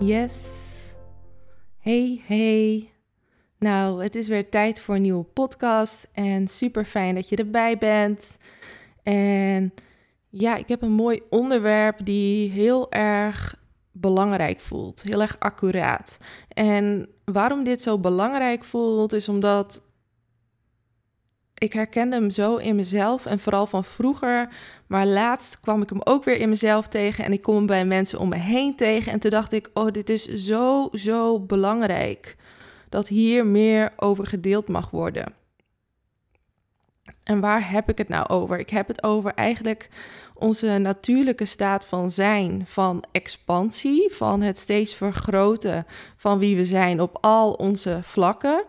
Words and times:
Yes. 0.00 0.94
Hey, 1.78 2.20
hey. 2.26 2.90
Nou, 3.58 4.02
het 4.02 4.14
is 4.14 4.28
weer 4.28 4.48
tijd 4.48 4.80
voor 4.80 4.94
een 4.94 5.02
nieuwe 5.02 5.24
podcast 5.24 6.08
en 6.12 6.48
super 6.48 6.84
fijn 6.84 7.14
dat 7.14 7.28
je 7.28 7.36
erbij 7.36 7.78
bent. 7.78 8.38
En 9.02 9.74
ja, 10.28 10.56
ik 10.56 10.68
heb 10.68 10.82
een 10.82 10.92
mooi 10.92 11.20
onderwerp 11.30 12.04
die 12.04 12.50
heel 12.50 12.90
erg 12.90 13.54
belangrijk 13.92 14.60
voelt, 14.60 15.02
heel 15.02 15.20
erg 15.20 15.36
accuraat. 15.38 16.18
En 16.48 17.08
waarom 17.24 17.64
dit 17.64 17.82
zo 17.82 17.98
belangrijk 17.98 18.64
voelt, 18.64 19.12
is 19.12 19.28
omdat 19.28 19.82
ik 21.60 21.72
herkende 21.72 22.16
hem 22.16 22.30
zo 22.30 22.56
in 22.56 22.76
mezelf 22.76 23.26
en 23.26 23.38
vooral 23.38 23.66
van 23.66 23.84
vroeger. 23.84 24.48
Maar 24.86 25.06
laatst 25.06 25.60
kwam 25.60 25.82
ik 25.82 25.88
hem 25.88 26.00
ook 26.04 26.24
weer 26.24 26.36
in 26.36 26.48
mezelf 26.48 26.88
tegen 26.88 27.24
en 27.24 27.32
ik 27.32 27.42
kom 27.42 27.54
hem 27.54 27.66
bij 27.66 27.84
mensen 27.84 28.18
om 28.18 28.28
me 28.28 28.36
heen 28.36 28.76
tegen. 28.76 29.12
En 29.12 29.18
toen 29.18 29.30
dacht 29.30 29.52
ik, 29.52 29.70
oh, 29.74 29.90
dit 29.90 30.10
is 30.10 30.24
zo, 30.24 30.88
zo 30.92 31.40
belangrijk 31.40 32.36
dat 32.88 33.08
hier 33.08 33.46
meer 33.46 33.92
over 33.96 34.26
gedeeld 34.26 34.68
mag 34.68 34.90
worden. 34.90 35.34
En 37.22 37.40
waar 37.40 37.70
heb 37.70 37.88
ik 37.88 37.98
het 37.98 38.08
nou 38.08 38.28
over? 38.28 38.58
Ik 38.58 38.70
heb 38.70 38.88
het 38.88 39.02
over 39.02 39.34
eigenlijk 39.34 39.88
onze 40.34 40.78
natuurlijke 40.78 41.44
staat 41.44 41.86
van 41.86 42.10
zijn, 42.10 42.62
van 42.66 43.04
expansie, 43.12 44.12
van 44.12 44.42
het 44.42 44.58
steeds 44.58 44.94
vergroten 44.94 45.86
van 46.16 46.38
wie 46.38 46.56
we 46.56 46.64
zijn 46.64 47.00
op 47.00 47.18
al 47.20 47.52
onze 47.52 48.00
vlakken. 48.02 48.64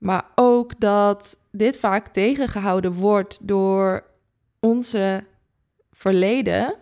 Maar 0.00 0.24
ook 0.34 0.80
dat 0.80 1.38
dit 1.50 1.78
vaak 1.78 2.08
tegengehouden 2.08 2.92
wordt 2.92 3.38
door 3.42 4.04
onze 4.60 5.24
verleden, 5.92 6.74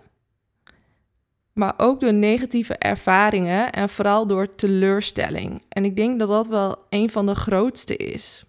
maar 1.53 1.75
ook 1.77 2.01
door 2.01 2.13
negatieve 2.13 2.75
ervaringen 2.75 3.73
en 3.73 3.89
vooral 3.89 4.27
door 4.27 4.49
teleurstelling. 4.49 5.63
En 5.69 5.85
ik 5.85 5.97
denk 5.97 6.19
dat 6.19 6.29
dat 6.29 6.47
wel 6.47 6.77
een 6.89 7.11
van 7.11 7.27
de 7.27 7.35
grootste 7.35 7.97
is. 7.97 8.45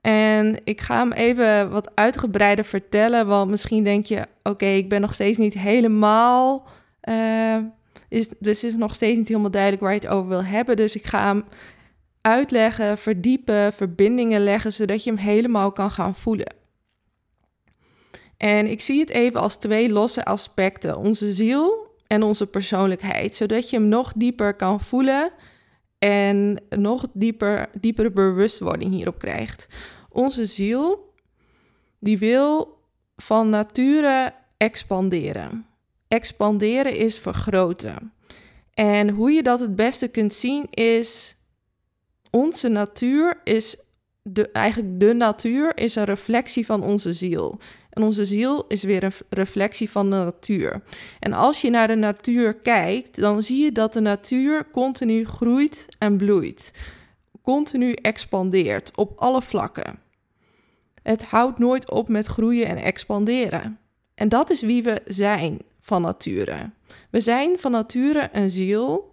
En 0.00 0.60
ik 0.64 0.80
ga 0.80 0.98
hem 0.98 1.12
even 1.12 1.70
wat 1.70 1.94
uitgebreider 1.94 2.64
vertellen, 2.64 3.26
want 3.26 3.50
misschien 3.50 3.84
denk 3.84 4.06
je: 4.06 4.26
oké, 4.42 4.66
ik 4.66 4.88
ben 4.88 5.00
nog 5.00 5.14
steeds 5.14 5.38
niet 5.38 5.54
helemaal. 5.54 6.66
Uh, 7.08 7.56
is, 8.08 8.28
dus 8.38 8.64
is 8.64 8.74
nog 8.74 8.94
steeds 8.94 9.16
niet 9.16 9.28
helemaal 9.28 9.50
duidelijk 9.50 9.82
waar 9.82 9.92
je 9.92 9.98
het 9.98 10.08
over 10.08 10.28
wil 10.28 10.44
hebben. 10.44 10.76
Dus 10.76 10.96
ik 10.96 11.06
ga 11.06 11.26
hem 11.26 11.44
uitleggen, 12.22 12.98
verdiepen, 12.98 13.72
verbindingen 13.72 14.44
leggen, 14.44 14.72
zodat 14.72 15.04
je 15.04 15.10
hem 15.10 15.18
helemaal 15.18 15.72
kan 15.72 15.90
gaan 15.90 16.14
voelen. 16.14 16.54
En 18.36 18.70
ik 18.70 18.80
zie 18.80 19.00
het 19.00 19.10
even 19.10 19.40
als 19.40 19.56
twee 19.56 19.92
losse 19.92 20.24
aspecten: 20.24 20.96
onze 20.96 21.32
ziel 21.32 21.90
en 22.06 22.22
onze 22.22 22.46
persoonlijkheid, 22.46 23.36
zodat 23.36 23.70
je 23.70 23.76
hem 23.76 23.88
nog 23.88 24.12
dieper 24.16 24.54
kan 24.54 24.80
voelen 24.80 25.32
en 25.98 26.62
nog 26.70 27.06
dieper, 27.12 27.68
diepere 27.80 28.10
bewustwording 28.10 28.92
hierop 28.92 29.18
krijgt. 29.18 29.66
Onze 30.08 30.44
ziel, 30.44 31.12
die 31.98 32.18
wil 32.18 32.78
van 33.16 33.48
nature 33.50 34.34
expanderen. 34.56 35.66
Expanderen 36.08 36.96
is 36.96 37.18
vergroten. 37.18 38.12
En 38.74 39.08
hoe 39.08 39.30
je 39.30 39.42
dat 39.42 39.60
het 39.60 39.76
beste 39.76 40.08
kunt 40.08 40.34
zien 40.34 40.66
is 40.70 41.36
onze 42.32 42.68
natuur 42.68 43.40
is 43.44 43.76
de, 44.22 44.50
eigenlijk 44.50 45.00
de 45.00 45.12
natuur 45.12 45.76
is 45.76 45.96
een 45.96 46.04
reflectie 46.04 46.66
van 46.66 46.82
onze 46.82 47.12
ziel. 47.12 47.58
En 47.90 48.02
onze 48.02 48.24
ziel 48.24 48.64
is 48.68 48.82
weer 48.82 49.02
een 49.02 49.12
reflectie 49.28 49.90
van 49.90 50.10
de 50.10 50.16
natuur. 50.16 50.82
En 51.20 51.32
als 51.32 51.60
je 51.60 51.70
naar 51.70 51.88
de 51.88 51.94
natuur 51.94 52.54
kijkt, 52.54 53.20
dan 53.20 53.42
zie 53.42 53.64
je 53.64 53.72
dat 53.72 53.92
de 53.92 54.00
natuur 54.00 54.70
continu 54.70 55.24
groeit 55.24 55.86
en 55.98 56.16
bloeit. 56.16 56.72
Continu 57.42 57.92
expandeert 57.92 58.92
op 58.94 59.12
alle 59.16 59.42
vlakken. 59.42 59.98
Het 61.02 61.24
houdt 61.24 61.58
nooit 61.58 61.90
op 61.90 62.08
met 62.08 62.26
groeien 62.26 62.66
en 62.66 62.76
expanderen. 62.76 63.78
En 64.14 64.28
dat 64.28 64.50
is 64.50 64.60
wie 64.60 64.82
we 64.82 65.00
zijn 65.04 65.58
van 65.80 66.02
nature. 66.02 66.70
We 67.10 67.20
zijn 67.20 67.58
van 67.58 67.70
nature 67.70 68.28
een 68.32 68.50
ziel 68.50 69.11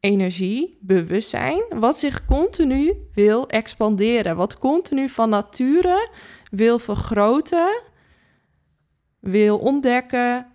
energie, 0.00 0.78
bewustzijn, 0.80 1.62
wat 1.70 1.98
zich 1.98 2.24
continu 2.24 2.94
wil 3.14 3.48
expanderen, 3.48 4.36
wat 4.36 4.58
continu 4.58 5.08
van 5.08 5.28
nature 5.28 6.10
wil 6.50 6.78
vergroten, 6.78 7.82
wil 9.20 9.58
ontdekken 9.58 10.46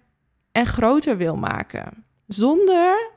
en 0.51 0.65
groter 0.65 1.17
wil 1.17 1.35
maken. 1.35 2.05
Zonder 2.27 3.11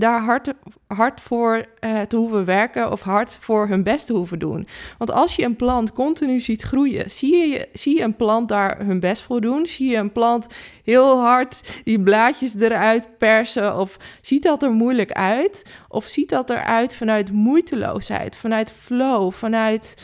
daar 0.00 0.22
hard, 0.22 0.52
hard 0.86 1.20
voor 1.20 1.64
uh, 1.80 2.00
te 2.00 2.16
hoeven 2.16 2.44
werken 2.44 2.92
of 2.92 3.00
hard 3.00 3.36
voor 3.40 3.68
hun 3.68 3.82
best 3.82 4.06
te 4.06 4.12
hoeven 4.12 4.38
doen. 4.38 4.66
Want 4.98 5.12
als 5.12 5.36
je 5.36 5.44
een 5.44 5.56
plant 5.56 5.92
continu 5.92 6.40
ziet 6.40 6.62
groeien, 6.62 7.10
zie 7.10 7.36
je, 7.36 7.68
zie 7.72 7.96
je 7.96 8.02
een 8.02 8.16
plant 8.16 8.48
daar 8.48 8.78
hun 8.84 9.00
best 9.00 9.22
voor 9.22 9.40
doen? 9.40 9.66
Zie 9.66 9.90
je 9.90 9.96
een 9.96 10.12
plant 10.12 10.46
heel 10.82 11.20
hard 11.20 11.80
die 11.84 12.00
blaadjes 12.00 12.54
eruit 12.54 13.18
persen? 13.18 13.78
Of 13.78 13.96
ziet 14.20 14.42
dat 14.42 14.62
er 14.62 14.70
moeilijk 14.70 15.12
uit? 15.12 15.74
Of 15.88 16.04
ziet 16.04 16.28
dat 16.28 16.50
eruit 16.50 16.96
vanuit 16.96 17.32
moeiteloosheid, 17.32 18.36
vanuit 18.36 18.72
flow, 18.72 19.32
vanuit 19.32 19.94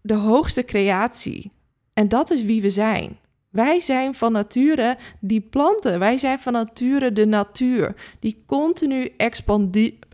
de 0.00 0.14
hoogste 0.14 0.64
creatie? 0.64 1.52
En 1.92 2.08
dat 2.08 2.30
is 2.30 2.42
wie 2.42 2.62
we 2.62 2.70
zijn. 2.70 3.18
Wij 3.52 3.80
zijn 3.80 4.14
van 4.14 4.32
nature 4.32 4.98
die 5.20 5.40
planten. 5.40 5.98
Wij 5.98 6.18
zijn 6.18 6.38
van 6.38 6.52
nature 6.52 7.12
de 7.12 7.26
natuur. 7.26 7.94
Die 8.20 8.42
continu 8.46 9.14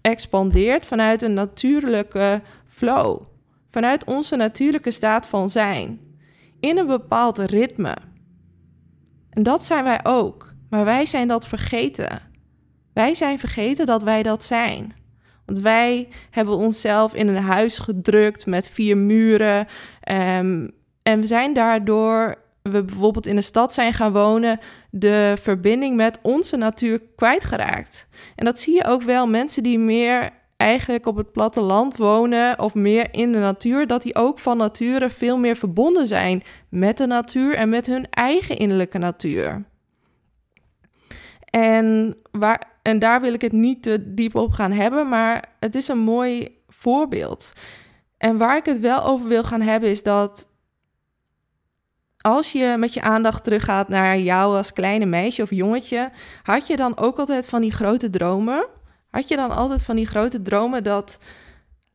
expandeert 0.03 0.87
vanuit 0.87 1.23
een 1.23 1.35
natuurlijke 1.35 2.43
flow. 2.69 3.21
Vanuit 3.71 4.05
onze 4.05 4.37
natuurlijke 4.37 4.91
staat 4.91 5.27
van 5.27 5.51
zijn. 5.51 6.01
In 6.61 6.79
een 6.79 6.87
bepaald 6.87 7.39
ritme. 7.39 7.97
En 9.31 9.43
dat 9.43 9.65
zijn 9.65 9.85
wij 9.85 10.01
ook. 10.03 10.53
Maar 10.71 10.85
wij 10.85 11.07
zijn 11.07 11.29
dat 11.29 11.47
vergeten. 11.47 12.21
Wij 12.93 13.15
zijn 13.15 13.39
vergeten 13.39 13.87
dat 13.87 14.03
wij 14.03 14.23
dat 14.23 14.45
zijn. 14.45 14.93
Want 15.47 15.59
wij 15.59 16.09
hebben 16.31 16.57
onszelf 16.57 17.15
in 17.15 17.29
een 17.29 17.43
huis 17.43 17.79
gedrukt 17.79 18.47
met 18.47 18.69
vier 18.69 18.97
muren. 18.97 19.67
Um, 20.11 20.71
en 21.03 21.21
we 21.21 21.27
zijn 21.27 21.53
daardoor 21.53 22.47
we 22.71 22.85
bijvoorbeeld 22.85 23.27
in 23.27 23.37
de 23.37 23.43
stad 23.43 23.73
zijn 23.73 23.93
gaan 23.93 24.13
wonen, 24.13 24.59
de 24.91 25.37
verbinding 25.41 25.97
met 25.97 26.19
onze 26.23 26.57
natuur 26.57 27.03
kwijtgeraakt. 27.17 28.09
En 28.37 28.45
dat 28.45 28.61
zie 28.61 28.75
je 28.75 28.85
ook 28.85 29.03
wel 29.03 29.27
mensen 29.27 29.63
die 29.63 29.79
meer 29.79 30.31
eigenlijk 30.57 31.07
op 31.07 31.17
het 31.17 31.33
platteland 31.33 31.97
wonen 31.97 32.59
of 32.59 32.75
meer 32.75 33.09
in 33.11 33.33
de 33.33 33.39
natuur, 33.39 33.87
dat 33.87 34.03
die 34.03 34.15
ook 34.15 34.39
van 34.39 34.57
nature 34.57 35.11
veel 35.11 35.39
meer 35.39 35.57
verbonden 35.57 36.07
zijn 36.07 36.43
met 36.69 36.97
de 36.97 37.07
natuur 37.07 37.55
en 37.55 37.69
met 37.69 37.87
hun 37.87 38.07
eigen 38.11 38.57
innerlijke 38.57 38.99
natuur. 38.99 39.65
En, 41.51 42.17
waar, 42.31 42.63
en 42.83 42.99
daar 42.99 43.21
wil 43.21 43.33
ik 43.33 43.41
het 43.41 43.53
niet 43.53 43.83
te 43.83 44.15
diep 44.15 44.35
op 44.35 44.53
gaan 44.53 44.73
hebben, 44.73 45.09
maar 45.09 45.45
het 45.61 45.75
is 45.75 45.89
een 45.89 45.99
mooi 45.99 46.49
voorbeeld. 46.69 47.53
En 48.19 48.39
waar 48.39 48.57
ik 48.57 48.65
het 48.65 48.81
wel 48.81 49.05
over 49.05 49.29
wil 49.29 49.45
gaan 49.45 49.61
hebben 49.61 49.91
is 49.91 50.03
dat 50.03 50.48
als 52.21 52.53
je 52.53 52.75
met 52.79 52.95
je 52.95 53.03
aandacht 53.03 53.45
teruggaat 53.45 53.89
naar 53.89 54.19
jou 54.19 54.57
als 54.57 54.73
kleine 54.73 55.07
meisje 55.07 55.43
of 55.43 55.51
jongetje, 55.51 56.11
had 56.43 56.67
je 56.67 56.77
dan 56.77 56.99
ook 56.99 57.19
altijd 57.19 57.47
van 57.47 57.61
die 57.61 57.73
grote 57.73 58.11
dromen? 58.11 58.67
Had 59.11 59.29
je 59.29 59.37
dan 59.37 59.51
altijd 59.51 59.85
van 59.85 59.97
die 59.97 60.07
grote 60.07 60.43
dromen 60.43 60.85
dat, 60.85 61.19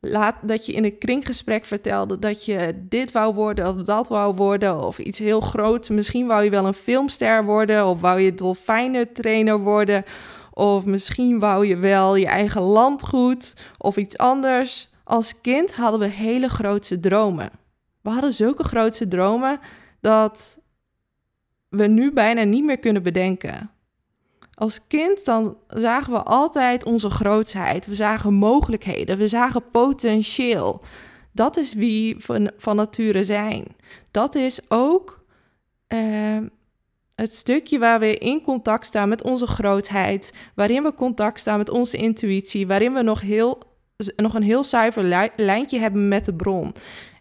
laat, 0.00 0.36
dat 0.42 0.66
je 0.66 0.72
in 0.72 0.84
een 0.84 0.98
kringgesprek 0.98 1.64
vertelde 1.64 2.18
dat 2.18 2.44
je 2.44 2.84
dit 2.88 3.12
wou 3.12 3.34
worden 3.34 3.68
of 3.68 3.82
dat 3.82 4.08
wou 4.08 4.34
worden 4.34 4.86
of 4.86 4.98
iets 4.98 5.18
heel 5.18 5.40
groots? 5.40 5.88
Misschien 5.88 6.26
wou 6.26 6.44
je 6.44 6.50
wel 6.50 6.66
een 6.66 6.74
filmster 6.74 7.44
worden 7.44 7.86
of 7.86 8.00
wou 8.00 8.20
je 8.20 8.34
dolfijnentrainer 8.34 9.58
worden 9.58 10.04
of 10.50 10.84
misschien 10.84 11.38
wou 11.38 11.66
je 11.66 11.76
wel 11.76 12.16
je 12.16 12.26
eigen 12.26 12.62
landgoed 12.62 13.56
of 13.78 13.96
iets 13.96 14.18
anders. 14.18 14.90
Als 15.04 15.40
kind 15.40 15.74
hadden 15.74 16.00
we 16.00 16.06
hele 16.06 16.48
grootse 16.48 17.00
dromen. 17.00 17.50
We 18.00 18.10
hadden 18.10 18.32
zulke 18.32 18.64
grootse 18.64 19.08
dromen 19.08 19.60
dat 20.04 20.58
we 21.68 21.86
nu 21.86 22.12
bijna 22.12 22.42
niet 22.42 22.64
meer 22.64 22.78
kunnen 22.78 23.02
bedenken. 23.02 23.70
Als 24.54 24.86
kind 24.86 25.24
dan 25.24 25.56
zagen 25.68 26.12
we 26.12 26.22
altijd 26.22 26.84
onze 26.84 27.10
grootsheid. 27.10 27.86
We 27.86 27.94
zagen 27.94 28.34
mogelijkheden. 28.34 29.18
We 29.18 29.28
zagen 29.28 29.70
potentieel. 29.70 30.82
Dat 31.32 31.56
is 31.56 31.74
wie 31.74 32.16
van, 32.18 32.50
van 32.56 32.76
nature 32.76 33.24
zijn. 33.24 33.64
Dat 34.10 34.34
is 34.34 34.60
ook 34.68 35.24
uh, 35.88 36.38
het 37.14 37.32
stukje 37.32 37.78
waar 37.78 38.00
we 38.00 38.18
in 38.18 38.42
contact 38.42 38.86
staan 38.86 39.08
met 39.08 39.22
onze 39.22 39.46
grootheid. 39.46 40.32
Waarin 40.54 40.82
we 40.82 40.94
contact 40.94 41.40
staan 41.40 41.58
met 41.58 41.70
onze 41.70 41.96
intuïtie. 41.96 42.66
Waarin 42.66 42.92
we 42.92 43.02
nog, 43.02 43.20
heel, 43.20 43.58
nog 44.16 44.34
een 44.34 44.42
heel 44.42 44.64
zuiver 44.64 45.30
lijntje 45.36 45.78
hebben 45.78 46.08
met 46.08 46.24
de 46.24 46.34
bron. 46.34 46.74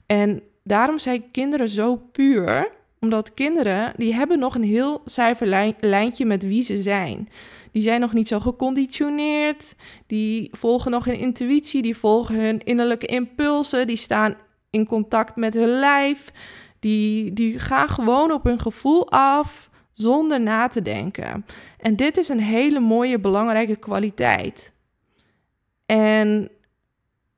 En 0.05 0.43
daarom 0.63 0.99
zijn 0.99 1.31
kinderen 1.31 1.69
zo 1.69 1.95
puur 1.95 2.71
omdat 3.03 3.33
kinderen, 3.33 3.93
die 3.95 4.13
hebben 4.13 4.39
nog 4.39 4.55
een 4.55 4.63
heel 4.63 5.01
zuiver 5.05 5.75
lijntje 5.79 6.25
met 6.25 6.43
wie 6.43 6.63
ze 6.63 6.77
zijn. 6.77 7.29
Die 7.71 7.81
zijn 7.81 7.99
nog 7.99 8.13
niet 8.13 8.27
zo 8.27 8.39
geconditioneerd. 8.39 9.75
Die 10.07 10.49
volgen 10.51 10.91
nog 10.91 11.05
hun 11.05 11.17
intuïtie. 11.17 11.81
Die 11.81 11.97
volgen 11.97 12.35
hun 12.35 12.59
innerlijke 12.59 13.05
impulsen. 13.05 13.87
Die 13.87 13.97
staan 13.97 14.35
in 14.69 14.85
contact 14.85 15.35
met 15.35 15.53
hun 15.53 15.79
lijf. 15.79 16.31
Die, 16.79 17.33
die 17.33 17.59
gaan 17.59 17.89
gewoon 17.89 18.31
op 18.31 18.43
hun 18.43 18.59
gevoel 18.59 19.09
af 19.11 19.69
zonder 19.93 20.41
na 20.41 20.67
te 20.67 20.81
denken. 20.81 21.45
En 21.77 21.95
dit 21.95 22.17
is 22.17 22.29
een 22.29 22.39
hele 22.39 22.79
mooie, 22.79 23.19
belangrijke 23.19 23.75
kwaliteit. 23.75 24.73
En 25.85 26.49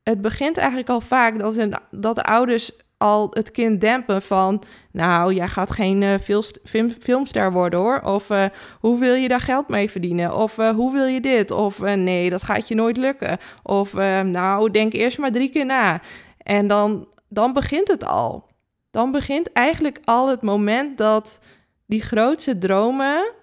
het 0.03 0.21
begint 0.21 0.57
eigenlijk 0.57 0.89
al 0.89 1.01
vaak 1.01 1.39
dat, 1.39 1.79
dat 1.91 2.15
de 2.15 2.23
ouders 2.23 2.71
al 2.97 3.27
het 3.29 3.51
kind 3.51 3.81
dempen 3.81 4.21
van... 4.21 4.63
nou, 4.91 5.33
jij 5.33 5.47
gaat 5.47 5.71
geen 5.71 6.19
film, 6.63 6.91
filmster 6.99 7.51
worden 7.51 7.79
hoor. 7.79 8.01
Of 8.01 8.29
uh, 8.29 8.45
hoe 8.79 8.99
wil 8.99 9.13
je 9.13 9.27
daar 9.27 9.39
geld 9.39 9.67
mee 9.67 9.91
verdienen? 9.91 10.35
Of 10.35 10.57
uh, 10.57 10.69
hoe 10.69 10.93
wil 10.93 11.05
je 11.05 11.21
dit? 11.21 11.51
Of 11.51 11.79
nee, 11.79 12.29
dat 12.29 12.43
gaat 12.43 12.67
je 12.67 12.75
nooit 12.75 12.97
lukken. 12.97 13.37
Of 13.63 13.93
nou, 14.23 14.71
denk 14.71 14.93
eerst 14.93 15.17
maar 15.17 15.31
drie 15.31 15.49
keer 15.49 15.65
na. 15.65 16.01
En 16.37 16.67
dan, 16.67 17.07
dan 17.29 17.53
begint 17.53 17.87
het 17.87 18.05
al. 18.05 18.47
Dan 18.91 19.11
begint 19.11 19.51
eigenlijk 19.51 19.99
al 20.03 20.29
het 20.29 20.41
moment 20.41 20.97
dat 20.97 21.39
die 21.85 22.01
grootste 22.01 22.57
dromen... 22.57 23.33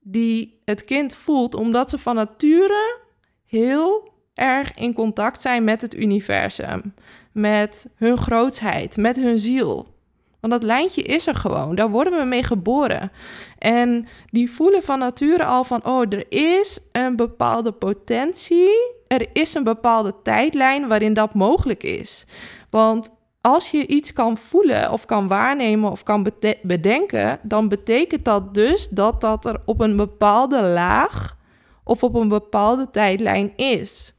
die 0.00 0.58
het 0.64 0.84
kind 0.84 1.16
voelt 1.16 1.54
omdat 1.54 1.90
ze 1.90 1.98
van 1.98 2.14
nature 2.14 3.00
heel 3.46 4.12
erg 4.34 4.74
in 4.74 4.92
contact 4.92 5.40
zijn 5.40 5.64
met 5.64 5.80
het 5.80 5.94
universum 5.94 6.94
met 7.34 7.90
hun 7.96 8.18
grootheid, 8.18 8.96
met 8.96 9.16
hun 9.16 9.38
ziel. 9.38 9.92
Want 10.40 10.52
dat 10.52 10.62
lijntje 10.62 11.02
is 11.02 11.26
er 11.26 11.34
gewoon, 11.34 11.74
daar 11.74 11.90
worden 11.90 12.18
we 12.18 12.24
mee 12.24 12.42
geboren. 12.42 13.12
En 13.58 14.06
die 14.30 14.50
voelen 14.50 14.82
van 14.82 14.98
nature 14.98 15.44
al 15.44 15.64
van, 15.64 15.84
oh, 15.86 16.02
er 16.08 16.24
is 16.28 16.80
een 16.92 17.16
bepaalde 17.16 17.72
potentie, 17.72 18.70
er 19.06 19.26
is 19.32 19.54
een 19.54 19.64
bepaalde 19.64 20.14
tijdlijn 20.22 20.88
waarin 20.88 21.14
dat 21.14 21.34
mogelijk 21.34 21.82
is. 21.82 22.26
Want 22.70 23.10
als 23.40 23.70
je 23.70 23.86
iets 23.86 24.12
kan 24.12 24.36
voelen 24.36 24.92
of 24.92 25.04
kan 25.04 25.28
waarnemen 25.28 25.90
of 25.90 26.02
kan 26.02 26.26
bedenken, 26.62 27.38
dan 27.42 27.68
betekent 27.68 28.24
dat 28.24 28.54
dus 28.54 28.88
dat 28.88 29.20
dat 29.20 29.44
er 29.44 29.60
op 29.64 29.80
een 29.80 29.96
bepaalde 29.96 30.62
laag 30.62 31.36
of 31.84 32.02
op 32.02 32.14
een 32.14 32.28
bepaalde 32.28 32.90
tijdlijn 32.90 33.52
is. 33.56 34.14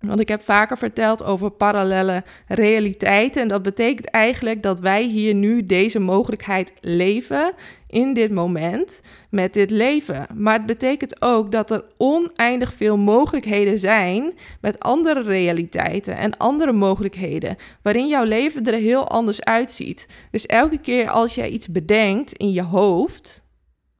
Want 0.00 0.20
ik 0.20 0.28
heb 0.28 0.42
vaker 0.42 0.78
verteld 0.78 1.24
over 1.24 1.50
parallele 1.50 2.24
realiteiten. 2.46 3.42
En 3.42 3.48
dat 3.48 3.62
betekent 3.62 4.10
eigenlijk 4.10 4.62
dat 4.62 4.80
wij 4.80 5.02
hier 5.02 5.34
nu 5.34 5.66
deze 5.66 5.98
mogelijkheid 5.98 6.72
leven 6.80 7.52
in 7.86 8.14
dit 8.14 8.30
moment 8.30 9.00
met 9.30 9.52
dit 9.52 9.70
leven. 9.70 10.26
Maar 10.34 10.54
het 10.54 10.66
betekent 10.66 11.22
ook 11.22 11.52
dat 11.52 11.70
er 11.70 11.84
oneindig 11.96 12.72
veel 12.72 12.96
mogelijkheden 12.96 13.78
zijn 13.78 14.34
met 14.60 14.80
andere 14.80 15.22
realiteiten 15.22 16.16
en 16.16 16.36
andere 16.36 16.72
mogelijkheden, 16.72 17.56
waarin 17.82 18.08
jouw 18.08 18.24
leven 18.24 18.66
er 18.66 18.74
heel 18.74 19.08
anders 19.08 19.44
uitziet. 19.44 20.06
Dus 20.30 20.46
elke 20.46 20.78
keer 20.78 21.08
als 21.08 21.34
jij 21.34 21.48
iets 21.48 21.68
bedenkt 21.68 22.32
in 22.32 22.52
je 22.52 22.62
hoofd, 22.62 23.46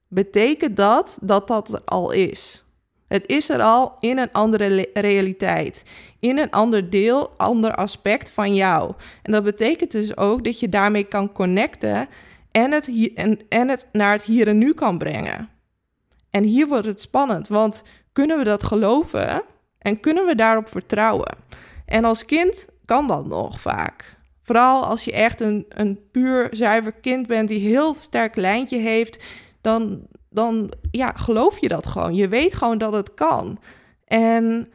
betekent 0.09 0.77
dat 0.77 1.19
dat 1.21 1.49
dat 1.49 1.73
er 1.73 1.83
al 1.85 2.11
is. 2.11 2.68
Het 3.09 3.29
is 3.29 3.49
er 3.49 3.63
al 3.63 3.97
in 4.01 4.19
een 4.19 4.33
andere 4.33 4.89
realiteit, 4.93 5.85
in 6.21 6.39
een 6.39 6.51
ander 6.51 6.91
deel, 6.91 7.31
ander 7.37 7.75
aspect 7.75 8.31
van 8.31 8.55
jou. 8.55 8.93
En 9.23 9.33
dat 9.33 9.45
betekent 9.45 9.91
dus 9.91 10.17
ook 10.17 10.45
dat 10.45 10.61
je 10.61 10.69
daarmee 10.69 11.05
kan 11.05 11.33
connecten 11.33 12.09
en 12.51 12.73
het, 12.73 12.87
hier, 12.87 13.11
en, 13.15 13.41
en 13.49 13.69
het 13.69 13.87
naar 13.93 14.13
het 14.13 14.23
hier 14.23 14.49
en 14.49 14.59
nu 14.59 14.75
kan 14.75 14.99
brengen. 14.99 15.49
En 16.31 16.43
hier 16.43 16.67
wordt 16.67 16.87
het 16.87 17.01
spannend, 17.01 17.49
want 17.49 17.83
kunnen 18.13 18.39
we 18.39 18.45
dat 18.45 18.63
geloven 18.63 19.43
en 19.79 20.01
kunnen 20.01 20.27
we 20.27 20.35
daarop 20.35 20.69
vertrouwen? 20.69 21.37
En 21.87 22.05
als 22.05 22.25
kind 22.25 22.69
kan 22.85 23.07
dat 23.07 23.27
nog 23.27 23.61
vaak. 23.61 24.17
Vooral 24.43 24.85
als 24.85 25.05
je 25.05 25.13
echt 25.13 25.41
een, 25.41 25.65
een 25.69 26.01
puur 26.11 26.49
zuiver 26.51 26.93
kind 26.93 27.27
bent 27.27 27.49
die 27.49 27.69
heel 27.69 27.95
sterk 27.95 28.37
lijntje 28.37 28.79
heeft, 28.79 29.25
dan, 29.61 30.07
dan 30.31 30.73
ja, 30.91 31.13
geloof 31.13 31.59
je 31.59 31.69
dat 31.69 31.87
gewoon. 31.87 32.15
Je 32.15 32.29
weet 32.29 32.55
gewoon 32.55 32.79
dat 32.79 32.93
het 32.93 33.15
kan. 33.15 33.59
En 34.05 34.73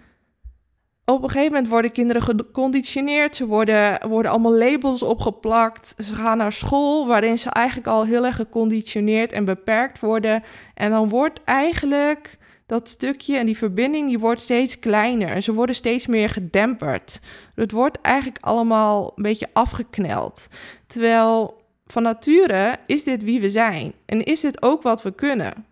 op 1.06 1.24
een 1.24 1.30
gegeven 1.30 1.52
moment 1.52 1.72
worden 1.72 1.92
kinderen 1.92 2.22
geconditioneerd. 2.22 3.36
Ze 3.36 3.46
worden, 3.46 4.08
worden 4.08 4.32
allemaal 4.32 4.54
labels 4.54 5.04
opgeplakt. 5.04 5.96
Ze 5.98 6.16
gaan 6.16 6.38
naar 6.38 6.54
school, 6.54 7.08
waarin 7.08 7.38
ze 7.38 7.50
eigenlijk 7.50 7.88
al 7.88 8.06
heel 8.06 8.26
erg 8.26 8.36
geconditioneerd 8.36 9.32
en 9.32 9.46
beperkt 9.46 10.00
worden. 10.00 10.44
En 10.74 10.92
dan 10.92 11.10
wordt 11.10 11.44
eigenlijk 11.44 12.38
dat 12.66 12.90
stukje 12.90 13.38
en 13.38 13.46
die 13.46 13.58
verbinding 13.58 14.08
die 14.08 14.20
wordt 14.20 14.42
steeds 14.42 14.80
kleiner. 14.80 15.30
En 15.30 15.44
ze 15.44 15.54
worden 15.54 15.76
steeds 15.76 16.08
meer 16.08 16.30
gedemperd. 16.30 17.20
Het 17.56 17.72
wordt 17.72 18.02
eigenlijk 18.02 18.38
allemaal 18.42 19.12
een 19.16 19.24
beetje 19.24 19.50
afgekneld. 19.54 20.48
Terwijl 20.88 21.63
van 21.94 22.04
nature 22.04 22.78
is 22.86 23.04
dit 23.04 23.24
wie 23.24 23.42
we 23.42 23.50
zijn 23.50 23.94
en 24.06 24.24
is 24.24 24.40
dit 24.40 24.62
ook 24.62 24.82
wat 24.82 25.02
we 25.02 25.12
kunnen. 25.12 25.66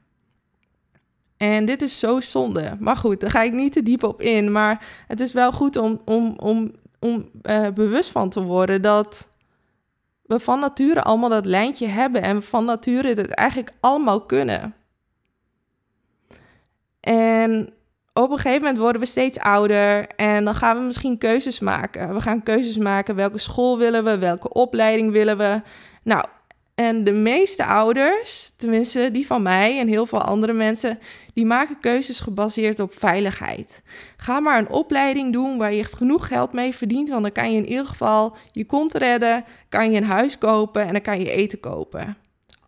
En 1.38 1.66
dit 1.66 1.82
is 1.82 2.00
zo 2.00 2.20
zonde. 2.20 2.78
Maar 2.80 2.98
goed, 2.98 3.20
daar 3.20 3.30
ga 3.30 3.42
ik 3.42 3.54
niet 3.54 3.74
te 3.74 3.84
diep 3.84 4.04
op 4.04 4.22
in. 4.22 4.52
Maar 4.52 5.04
het 5.08 5.20
is 5.20 5.34
wel 5.34 5.52
goed 5.52 5.76
om, 5.76 6.02
om, 6.06 6.34
om, 6.38 6.72
om 7.00 7.30
uh, 7.44 7.68
bewust 7.68 8.12
van 8.12 8.30
te 8.30 8.42
worden 8.44 8.82
dat 8.82 9.30
we 10.22 10.40
van 10.40 10.60
nature 10.60 11.02
allemaal 11.02 11.30
dat 11.30 11.46
lijntje 11.46 11.88
hebben 11.88 12.22
en 12.22 12.44
van 12.44 12.66
nature 12.66 13.08
het 13.08 13.28
eigenlijk 13.28 13.72
allemaal 13.80 14.22
kunnen. 14.22 14.74
En 17.00 17.70
op 18.14 18.32
een 18.32 18.38
gegeven 18.38 18.62
moment 18.62 18.78
worden 18.78 19.02
we 19.02 19.08
steeds 19.08 19.40
ouder 19.40 20.08
en 20.08 20.46
dan 20.46 20.56
gaan 20.56 20.78
we 20.78 20.84
misschien 20.84 21.18
keuzes 21.18 21.60
maken. 21.60 22.14
We 22.14 22.22
gaan 22.22 22.44
keuzes 22.44 22.78
maken 22.78 23.16
welke 23.16 23.38
school 23.38 23.78
willen 23.78 24.04
we, 24.04 24.18
welke 24.18 24.54
opleiding 24.54 25.12
willen 25.12 25.38
we. 25.38 25.62
Nou, 26.04 26.26
en 26.76 27.04
de 27.04 27.12
meeste 27.12 27.66
ouders, 27.66 28.54
tenminste 28.58 29.10
die 29.12 29.28
van 29.28 29.42
mij 29.42 29.80
en 29.80 29.88
heel 29.88 30.06
veel 30.06 30.22
andere 30.22 30.54
mensen, 30.54 31.00
die 31.34 31.46
maken 31.46 31.80
keuzes 31.80 32.20
gebaseerd 32.20 32.80
op 32.80 32.94
veiligheid. 32.98 33.84
Ga 34.18 34.40
maar 34.40 34.58
een 34.58 34.70
opleiding 34.70 35.34
doen 35.34 35.58
waar 35.58 35.74
je 35.74 35.84
genoeg 35.84 36.28
geld 36.28 36.54
mee 36.54 36.76
verdient, 36.76 37.10
want 37.10 37.22
dan 37.22 37.32
kan 37.32 37.52
je 37.52 37.58
in 37.58 37.68
ieder 37.68 37.86
geval 37.86 38.36
je 38.52 38.66
kont 38.66 38.94
redden, 38.94 39.46
kan 39.70 39.92
je 39.92 39.98
een 39.98 40.04
huis 40.04 40.38
kopen 40.38 40.82
en 40.86 40.92
dan 40.92 41.02
kan 41.02 41.20
je 41.20 41.32
eten 41.32 41.60
kopen. 41.60 42.18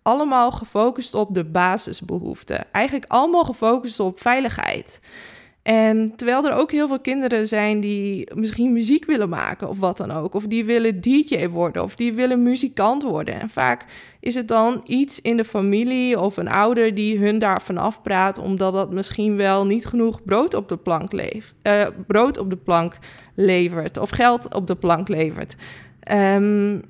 Allemaal 0.01 0.51
gefocust 0.51 1.13
op 1.13 1.33
de 1.35 1.43
basisbehoeften. 1.43 2.71
Eigenlijk 2.71 3.05
allemaal 3.07 3.45
gefocust 3.45 3.99
op 3.99 4.21
veiligheid. 4.21 4.99
En 5.63 6.13
terwijl 6.15 6.45
er 6.45 6.55
ook 6.55 6.71
heel 6.71 6.87
veel 6.87 6.99
kinderen 6.99 7.47
zijn 7.47 7.79
die 7.79 8.31
misschien 8.35 8.73
muziek 8.73 9.05
willen 9.05 9.29
maken 9.29 9.69
of 9.69 9.79
wat 9.79 9.97
dan 9.97 10.11
ook. 10.11 10.33
Of 10.33 10.47
die 10.47 10.65
willen 10.65 11.01
DJ 11.01 11.47
worden 11.47 11.83
of 11.83 11.95
die 11.95 12.13
willen 12.13 12.43
muzikant 12.43 13.03
worden. 13.03 13.39
En 13.39 13.49
vaak 13.49 13.85
is 14.19 14.35
het 14.35 14.47
dan 14.47 14.81
iets 14.85 15.21
in 15.21 15.37
de 15.37 15.45
familie 15.45 16.19
of 16.19 16.37
een 16.37 16.49
ouder 16.49 16.93
die 16.93 17.19
hun 17.19 17.39
daarvan 17.39 17.77
afpraat, 17.77 18.37
omdat 18.37 18.73
dat 18.73 18.91
misschien 18.91 19.35
wel 19.35 19.65
niet 19.65 19.85
genoeg 19.85 20.23
brood 20.23 20.53
op 20.53 20.69
de 20.69 20.77
plank, 20.77 21.11
leeft, 21.11 21.53
uh, 21.63 21.81
brood 22.07 22.37
op 22.37 22.49
de 22.49 22.57
plank 22.57 22.97
levert 23.35 23.97
of 23.97 24.09
geld 24.09 24.53
op 24.53 24.67
de 24.67 24.75
plank 24.75 25.07
levert. 25.07 25.55
Um, 26.11 26.81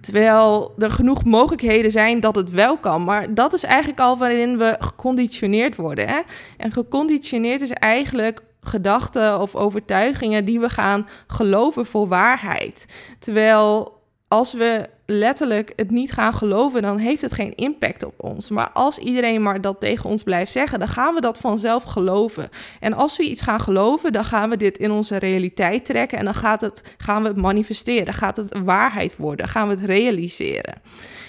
Terwijl 0.00 0.74
er 0.78 0.90
genoeg 0.90 1.24
mogelijkheden 1.24 1.90
zijn 1.90 2.20
dat 2.20 2.34
het 2.34 2.50
wel 2.50 2.78
kan. 2.78 3.04
Maar 3.04 3.34
dat 3.34 3.52
is 3.52 3.64
eigenlijk 3.64 4.00
al 4.00 4.18
waarin 4.18 4.58
we 4.58 4.76
geconditioneerd 4.78 5.76
worden. 5.76 6.08
Hè? 6.08 6.20
En 6.56 6.72
geconditioneerd 6.72 7.60
is 7.60 7.70
eigenlijk 7.70 8.42
gedachten 8.60 9.40
of 9.40 9.56
overtuigingen 9.56 10.44
die 10.44 10.60
we 10.60 10.68
gaan 10.68 11.08
geloven 11.26 11.86
voor 11.86 12.08
waarheid. 12.08 12.86
Terwijl 13.18 13.98
als 14.28 14.52
we 14.52 14.88
letterlijk 15.10 15.72
het 15.76 15.90
niet 15.90 16.12
gaan 16.12 16.34
geloven, 16.34 16.82
dan 16.82 16.98
heeft 16.98 17.22
het 17.22 17.32
geen 17.32 17.54
impact 17.54 18.04
op 18.04 18.14
ons. 18.16 18.50
Maar 18.50 18.70
als 18.72 18.98
iedereen 18.98 19.42
maar 19.42 19.60
dat 19.60 19.80
tegen 19.80 20.10
ons 20.10 20.22
blijft 20.22 20.52
zeggen, 20.52 20.78
dan 20.78 20.88
gaan 20.88 21.14
we 21.14 21.20
dat 21.20 21.38
vanzelf 21.38 21.82
geloven. 21.82 22.48
En 22.80 22.92
als 22.92 23.16
we 23.16 23.22
iets 23.22 23.40
gaan 23.40 23.60
geloven, 23.60 24.12
dan 24.12 24.24
gaan 24.24 24.50
we 24.50 24.56
dit 24.56 24.78
in 24.78 24.90
onze 24.90 25.18
realiteit 25.18 25.84
trekken 25.84 26.18
en 26.18 26.24
dan 26.24 26.34
gaat 26.34 26.60
het, 26.60 26.94
gaan 26.98 27.22
we 27.22 27.28
het 27.28 27.40
manifesteren, 27.40 28.14
gaat 28.14 28.36
het 28.36 28.58
waarheid 28.64 29.16
worden, 29.16 29.48
gaan 29.48 29.68
we 29.68 29.74
het 29.74 29.84
realiseren. 29.84 30.82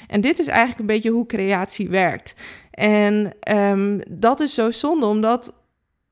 En 0.08 0.22
dit 0.22 0.40
is 0.40 0.48
eigenlijk 0.48 0.80
een 0.80 0.86
beetje 0.86 1.10
hoe 1.10 1.26
creatie 1.26 1.90
werkt. 1.90 2.36
En 2.72 3.34
um, 3.52 4.02
dat 4.10 4.40
is 4.40 4.54
zo 4.54 4.72
zonde, 4.72 5.06
omdat 5.06 5.54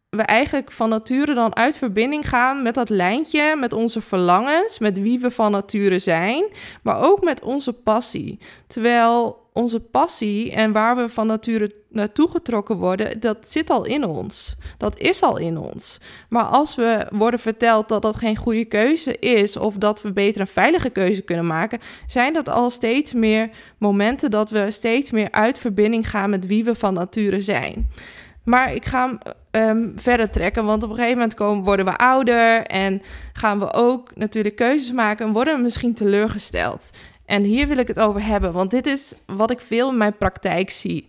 we 0.09 0.21
eigenlijk 0.21 0.71
van 0.71 0.89
nature 0.89 1.33
dan 1.33 1.55
uit 1.55 1.77
verbinding 1.77 2.29
gaan 2.29 2.61
met 2.61 2.75
dat 2.75 2.89
lijntje, 2.89 3.55
met 3.55 3.73
onze 3.73 4.01
verlangens, 4.01 4.79
met 4.79 5.01
wie 5.01 5.19
we 5.19 5.31
van 5.31 5.51
nature 5.51 5.99
zijn, 5.99 6.43
maar 6.83 7.01
ook 7.03 7.23
met 7.23 7.41
onze 7.41 7.73
passie. 7.73 8.39
Terwijl 8.67 9.47
onze 9.53 9.79
passie 9.79 10.51
en 10.51 10.71
waar 10.71 10.95
we 10.95 11.09
van 11.09 11.27
nature 11.27 11.71
naartoe 11.89 12.29
getrokken 12.29 12.77
worden, 12.77 13.19
dat 13.19 13.37
zit 13.41 13.69
al 13.69 13.85
in 13.85 14.05
ons. 14.05 14.57
Dat 14.77 14.99
is 14.99 15.21
al 15.21 15.37
in 15.37 15.57
ons. 15.57 15.99
Maar 16.29 16.43
als 16.43 16.75
we 16.75 17.07
worden 17.11 17.39
verteld 17.39 17.87
dat 17.87 18.01
dat 18.01 18.15
geen 18.15 18.35
goede 18.35 18.65
keuze 18.65 19.19
is 19.19 19.57
of 19.57 19.75
dat 19.75 20.01
we 20.01 20.13
beter 20.13 20.41
een 20.41 20.47
veilige 20.47 20.89
keuze 20.89 21.21
kunnen 21.21 21.47
maken, 21.47 21.79
zijn 22.07 22.33
dat 22.33 22.49
al 22.49 22.69
steeds 22.69 23.13
meer 23.13 23.49
momenten 23.77 24.31
dat 24.31 24.49
we 24.49 24.71
steeds 24.71 25.11
meer 25.11 25.31
uit 25.31 25.59
verbinding 25.59 26.09
gaan 26.09 26.29
met 26.29 26.47
wie 26.47 26.63
we 26.63 26.75
van 26.75 26.93
nature 26.93 27.41
zijn. 27.41 27.87
Maar 28.49 28.73
ik 28.73 28.85
ga 28.85 29.19
hem 29.51 29.77
um, 29.77 29.93
verder 29.95 30.29
trekken, 30.29 30.65
want 30.65 30.83
op 30.83 30.89
een 30.89 30.95
gegeven 30.95 31.17
moment 31.17 31.33
komen, 31.33 31.63
worden 31.63 31.85
we 31.85 31.97
ouder 31.97 32.61
en 32.61 33.01
gaan 33.33 33.59
we 33.59 33.73
ook 33.73 34.15
natuurlijk 34.15 34.55
keuzes 34.55 34.91
maken 34.91 35.25
en 35.25 35.33
worden 35.33 35.55
we 35.55 35.61
misschien 35.61 35.93
teleurgesteld. 35.93 36.89
En 37.25 37.43
hier 37.43 37.67
wil 37.67 37.77
ik 37.77 37.87
het 37.87 37.99
over 37.99 38.25
hebben, 38.25 38.53
want 38.53 38.71
dit 38.71 38.87
is 38.87 39.13
wat 39.25 39.51
ik 39.51 39.61
veel 39.61 39.89
in 39.89 39.97
mijn 39.97 40.17
praktijk 40.17 40.69
zie. 40.69 41.07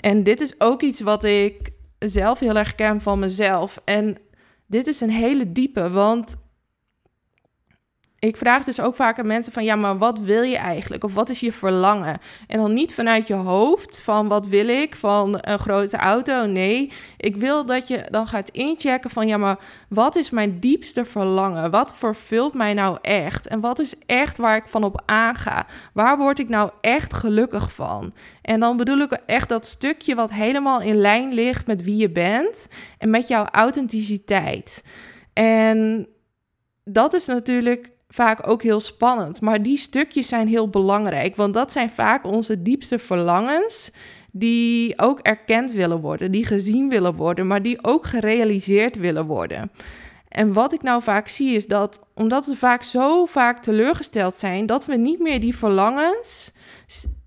En 0.00 0.22
dit 0.22 0.40
is 0.40 0.60
ook 0.60 0.82
iets 0.82 1.00
wat 1.00 1.24
ik 1.24 1.70
zelf 1.98 2.38
heel 2.38 2.56
erg 2.56 2.74
ken 2.74 3.00
van 3.00 3.18
mezelf. 3.18 3.80
En 3.84 4.16
dit 4.66 4.86
is 4.86 5.00
een 5.00 5.10
hele 5.10 5.52
diepe, 5.52 5.90
want 5.90 6.36
ik 8.20 8.36
vraag 8.36 8.64
dus 8.64 8.80
ook 8.80 8.94
vaak 8.94 9.18
aan 9.18 9.26
mensen 9.26 9.52
van 9.52 9.64
ja, 9.64 9.76
maar 9.76 9.98
wat 9.98 10.18
wil 10.18 10.42
je 10.42 10.56
eigenlijk? 10.56 11.04
Of 11.04 11.14
wat 11.14 11.28
is 11.28 11.40
je 11.40 11.52
verlangen? 11.52 12.18
En 12.46 12.58
dan 12.58 12.72
niet 12.72 12.94
vanuit 12.94 13.26
je 13.26 13.34
hoofd 13.34 14.02
van 14.02 14.28
wat 14.28 14.46
wil 14.46 14.68
ik 14.68 14.96
van 14.96 15.38
een 15.40 15.58
grote 15.58 15.96
auto? 15.96 16.46
Nee, 16.46 16.92
ik 17.16 17.36
wil 17.36 17.66
dat 17.66 17.88
je 17.88 18.06
dan 18.10 18.26
gaat 18.26 18.50
inchecken 18.50 19.10
van 19.10 19.26
ja, 19.26 19.36
maar 19.36 19.58
wat 19.88 20.16
is 20.16 20.30
mijn 20.30 20.60
diepste 20.60 21.04
verlangen? 21.04 21.70
Wat 21.70 21.94
vervult 21.96 22.54
mij 22.54 22.74
nou 22.74 22.98
echt? 23.02 23.46
En 23.46 23.60
wat 23.60 23.78
is 23.78 23.94
echt 24.06 24.36
waar 24.36 24.56
ik 24.56 24.66
van 24.66 24.84
op 24.84 25.02
aanga? 25.06 25.66
Waar 25.92 26.18
word 26.18 26.38
ik 26.38 26.48
nou 26.48 26.70
echt 26.80 27.14
gelukkig 27.14 27.72
van? 27.72 28.12
En 28.42 28.60
dan 28.60 28.76
bedoel 28.76 28.98
ik 28.98 29.12
echt 29.12 29.48
dat 29.48 29.66
stukje 29.66 30.14
wat 30.14 30.32
helemaal 30.32 30.80
in 30.80 30.96
lijn 30.96 31.34
ligt 31.34 31.66
met 31.66 31.82
wie 31.82 31.96
je 31.96 32.10
bent 32.10 32.68
en 32.98 33.10
met 33.10 33.28
jouw 33.28 33.44
authenticiteit. 33.44 34.82
En 35.32 36.08
dat 36.84 37.14
is 37.14 37.26
natuurlijk 37.26 37.96
vaak 38.08 38.48
ook 38.48 38.62
heel 38.62 38.80
spannend. 38.80 39.40
Maar 39.40 39.62
die 39.62 39.78
stukjes 39.78 40.28
zijn 40.28 40.48
heel 40.48 40.68
belangrijk, 40.68 41.36
want 41.36 41.54
dat 41.54 41.72
zijn 41.72 41.90
vaak 41.90 42.24
onze 42.24 42.62
diepste 42.62 42.98
verlangens 42.98 43.90
die 44.32 44.98
ook 44.98 45.20
erkend 45.20 45.72
willen 45.72 46.00
worden, 46.00 46.30
die 46.30 46.46
gezien 46.46 46.88
willen 46.88 47.14
worden, 47.14 47.46
maar 47.46 47.62
die 47.62 47.84
ook 47.84 48.06
gerealiseerd 48.06 48.96
willen 48.96 49.26
worden. 49.26 49.70
En 50.28 50.52
wat 50.52 50.72
ik 50.72 50.82
nou 50.82 51.02
vaak 51.02 51.28
zie 51.28 51.56
is 51.56 51.66
dat, 51.66 52.00
omdat 52.14 52.46
we 52.46 52.56
vaak 52.56 52.82
zo 52.82 53.26
vaak 53.26 53.62
teleurgesteld 53.62 54.34
zijn, 54.34 54.66
dat 54.66 54.86
we 54.86 54.96
niet 54.96 55.18
meer 55.18 55.40
die 55.40 55.56
verlangens 55.56 56.52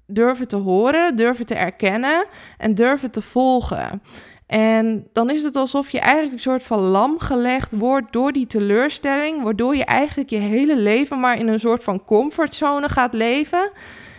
durven 0.06 0.48
te 0.48 0.56
horen, 0.56 1.16
durven 1.16 1.46
te 1.46 1.56
erkennen 1.56 2.26
en 2.58 2.76
durven 2.76 3.12
te 3.12 3.22
volgen. 3.22 4.02
En 4.52 5.08
dan 5.14 5.30
is 5.30 5.44
het 5.44 5.56
alsof 5.56 5.90
je 5.90 6.00
eigenlijk 6.00 6.34
een 6.34 6.40
soort 6.40 6.64
van 6.64 6.80
lam 6.80 7.20
gelegd 7.20 7.78
wordt 7.78 8.14
door 8.14 8.32
die 8.32 8.48
teleurstelling, 8.48 9.44
waardoor 9.44 9.76
je 9.76 9.86
eigenlijk 9.86 10.30
je 10.30 10.38
hele 10.38 10.78
leven 10.78 11.20
maar 11.20 11.38
in 11.38 11.48
een 11.48 11.60
soort 11.60 11.84
van 11.84 12.04
comfortzone 12.06 12.90
gaat 12.90 13.14
leven. 13.14 13.72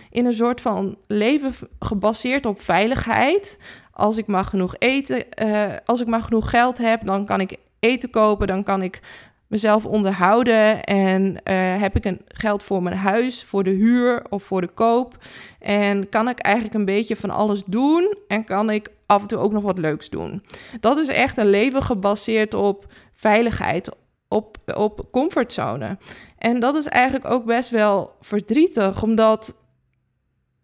In 0.09 0.25
een 0.25 0.33
soort 0.33 0.61
van 0.61 0.97
leven 1.07 1.53
gebaseerd 1.79 2.45
op 2.45 2.61
veiligheid. 2.61 3.59
Als 3.91 4.17
ik 4.17 4.27
maar 4.27 4.45
genoeg 4.45 4.75
eten, 4.77 5.23
uh, 5.43 5.63
als 5.85 6.01
ik 6.01 6.07
maar 6.07 6.23
genoeg 6.23 6.49
geld 6.49 6.77
heb, 6.77 7.05
dan 7.05 7.25
kan 7.25 7.39
ik 7.39 7.57
eten 7.79 8.09
kopen, 8.09 8.47
dan 8.47 8.63
kan 8.63 8.81
ik 8.81 8.99
mezelf 9.53 9.85
onderhouden 9.85 10.83
en 10.83 11.23
uh, 11.23 11.35
heb 11.81 11.95
ik 11.95 12.05
een 12.05 12.21
geld 12.27 12.63
voor 12.63 12.83
mijn 12.83 12.95
huis, 12.95 13.43
voor 13.43 13.63
de 13.63 13.69
huur 13.69 14.25
of 14.29 14.43
voor 14.43 14.61
de 14.61 14.67
koop. 14.67 15.17
En 15.59 16.09
kan 16.09 16.29
ik 16.29 16.39
eigenlijk 16.39 16.75
een 16.75 16.85
beetje 16.85 17.15
van 17.15 17.29
alles 17.29 17.63
doen 17.65 18.17
en 18.27 18.43
kan 18.43 18.69
ik 18.69 18.89
af 19.05 19.21
en 19.21 19.27
toe 19.27 19.37
ook 19.37 19.51
nog 19.51 19.63
wat 19.63 19.77
leuks 19.77 20.09
doen. 20.09 20.43
Dat 20.79 20.97
is 20.97 21.07
echt 21.07 21.37
een 21.37 21.49
leven 21.49 21.83
gebaseerd 21.83 22.53
op 22.53 22.85
veiligheid, 23.13 23.89
op, 24.27 24.57
op 24.75 25.07
comfortzone. 25.11 25.97
En 26.37 26.59
dat 26.59 26.75
is 26.75 26.85
eigenlijk 26.85 27.31
ook 27.31 27.45
best 27.45 27.69
wel 27.69 28.15
verdrietig, 28.21 29.03
omdat 29.03 29.55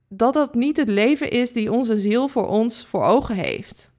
dat 0.08 0.34
dat 0.34 0.53
niet 0.53 0.77
het 0.77 0.89
leven 0.89 1.29
is 1.29 1.51
die 1.51 1.72
onze 1.72 2.00
ziel 2.00 2.27
voor 2.27 2.48
ons 2.48 2.86
voor 2.86 3.03
ogen 3.03 3.36
heeft. 3.36 3.91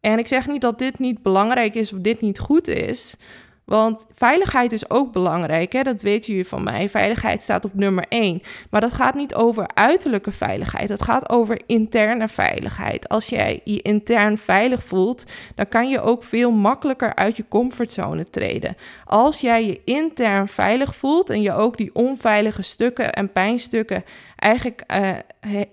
En 0.00 0.18
ik 0.18 0.28
zeg 0.28 0.48
niet 0.48 0.60
dat 0.60 0.78
dit 0.78 0.98
niet 0.98 1.22
belangrijk 1.22 1.74
is 1.74 1.92
of 1.92 1.98
dit 1.98 2.20
niet 2.20 2.38
goed 2.38 2.68
is, 2.68 3.16
want 3.64 4.06
veiligheid 4.14 4.72
is 4.72 4.90
ook 4.90 5.12
belangrijk, 5.12 5.72
hè? 5.72 5.82
dat 5.82 6.02
weten 6.02 6.30
jullie 6.32 6.48
van 6.48 6.62
mij. 6.62 6.88
Veiligheid 6.88 7.42
staat 7.42 7.64
op 7.64 7.74
nummer 7.74 8.04
1. 8.08 8.42
Maar 8.70 8.80
dat 8.80 8.92
gaat 8.92 9.14
niet 9.14 9.34
over 9.34 9.66
uiterlijke 9.74 10.32
veiligheid, 10.32 10.88
dat 10.88 11.02
gaat 11.02 11.30
over 11.30 11.60
interne 11.66 12.28
veiligheid. 12.28 13.08
Als 13.08 13.28
jij 13.28 13.60
je 13.64 13.82
intern 13.82 14.38
veilig 14.38 14.84
voelt, 14.84 15.24
dan 15.54 15.68
kan 15.68 15.88
je 15.88 16.00
ook 16.00 16.22
veel 16.24 16.50
makkelijker 16.50 17.14
uit 17.14 17.36
je 17.36 17.48
comfortzone 17.48 18.24
treden. 18.24 18.76
Als 19.04 19.40
jij 19.40 19.66
je 19.66 19.80
intern 19.84 20.48
veilig 20.48 20.96
voelt 20.96 21.30
en 21.30 21.42
je 21.42 21.54
ook 21.54 21.76
die 21.76 21.94
onveilige 21.94 22.62
stukken 22.62 23.12
en 23.12 23.32
pijnstukken 23.32 24.04
eigenlijk 24.36 24.82
uh, 24.94 25.10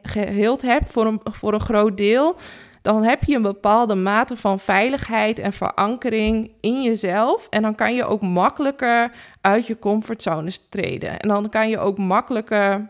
geheeld 0.03 0.61
hebt 0.61 0.91
voor 0.91 1.05
een, 1.05 1.21
voor 1.23 1.53
een 1.53 1.59
groot 1.59 1.97
deel 1.97 2.35
dan 2.81 3.03
heb 3.03 3.23
je 3.23 3.35
een 3.35 3.41
bepaalde 3.41 3.95
mate 3.95 4.37
van 4.37 4.59
veiligheid 4.59 5.39
en 5.39 5.53
verankering 5.53 6.51
in 6.59 6.83
jezelf. 6.83 7.47
En 7.49 7.61
dan 7.61 7.75
kan 7.75 7.95
je 7.95 8.05
ook 8.05 8.21
makkelijker 8.21 9.11
uit 9.41 9.67
je 9.67 9.79
comfortzone 9.79 10.51
treden. 10.69 11.19
En 11.19 11.27
dan 11.27 11.49
kan 11.49 11.69
je 11.69 11.79
ook 11.79 11.97
makkelijker 11.97 12.89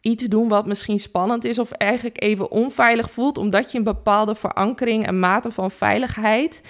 iets 0.00 0.24
doen 0.24 0.48
wat 0.48 0.66
misschien 0.66 1.00
spannend 1.00 1.44
is 1.44 1.58
of 1.58 1.70
eigenlijk 1.70 2.22
even 2.22 2.50
onveilig 2.50 3.10
voelt, 3.10 3.38
omdat 3.38 3.72
je 3.72 3.78
een 3.78 3.84
bepaalde 3.84 4.34
verankering 4.34 5.06
en 5.06 5.18
mate 5.18 5.50
van 5.50 5.70
veiligheid 5.70 6.62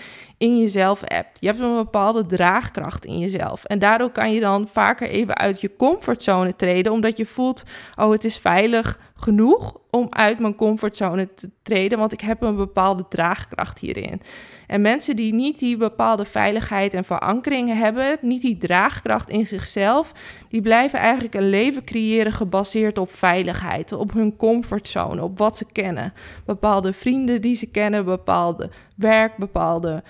in 0.42 0.58
jezelf 0.58 1.02
hebt. 1.04 1.38
Je 1.40 1.46
hebt 1.46 1.60
een 1.60 1.74
bepaalde 1.74 2.26
draagkracht 2.26 3.04
in 3.04 3.18
jezelf. 3.18 3.64
En 3.64 3.78
daardoor 3.78 4.10
kan 4.10 4.32
je 4.32 4.40
dan 4.40 4.68
vaker 4.72 5.08
even 5.08 5.36
uit 5.36 5.60
je 5.60 5.76
comfortzone 5.76 6.56
treden, 6.56 6.92
omdat 6.92 7.16
je 7.16 7.26
voelt, 7.26 7.64
oh 7.96 8.10
het 8.10 8.24
is 8.24 8.38
veilig 8.38 8.98
genoeg 9.14 9.76
om 9.90 10.06
uit 10.10 10.38
mijn 10.38 10.54
comfortzone 10.54 11.34
te 11.34 11.50
treden, 11.62 11.98
want 11.98 12.12
ik 12.12 12.20
heb 12.20 12.42
een 12.42 12.56
bepaalde 12.56 13.04
draagkracht 13.08 13.78
hierin. 13.78 14.20
En 14.66 14.80
mensen 14.80 15.16
die 15.16 15.34
niet 15.34 15.58
die 15.58 15.76
bepaalde 15.76 16.24
veiligheid 16.24 16.94
en 16.94 17.04
verankering 17.04 17.78
hebben, 17.78 18.18
niet 18.20 18.42
die 18.42 18.58
draagkracht 18.58 19.30
in 19.30 19.46
zichzelf, 19.46 20.12
die 20.48 20.62
blijven 20.62 20.98
eigenlijk 20.98 21.34
een 21.34 21.50
leven 21.50 21.84
creëren 21.84 22.32
gebaseerd 22.32 22.98
op 22.98 23.14
veiligheid, 23.14 23.92
op 23.92 24.12
hun 24.12 24.36
comfortzone, 24.36 25.22
op 25.22 25.38
wat 25.38 25.56
ze 25.56 25.64
kennen. 25.72 26.12
Bepaalde 26.44 26.92
vrienden 26.92 27.40
die 27.40 27.56
ze 27.56 27.70
kennen, 27.70 28.04
bepaalde 28.04 28.70
werk, 28.96 29.36
bepaalde 29.36 30.02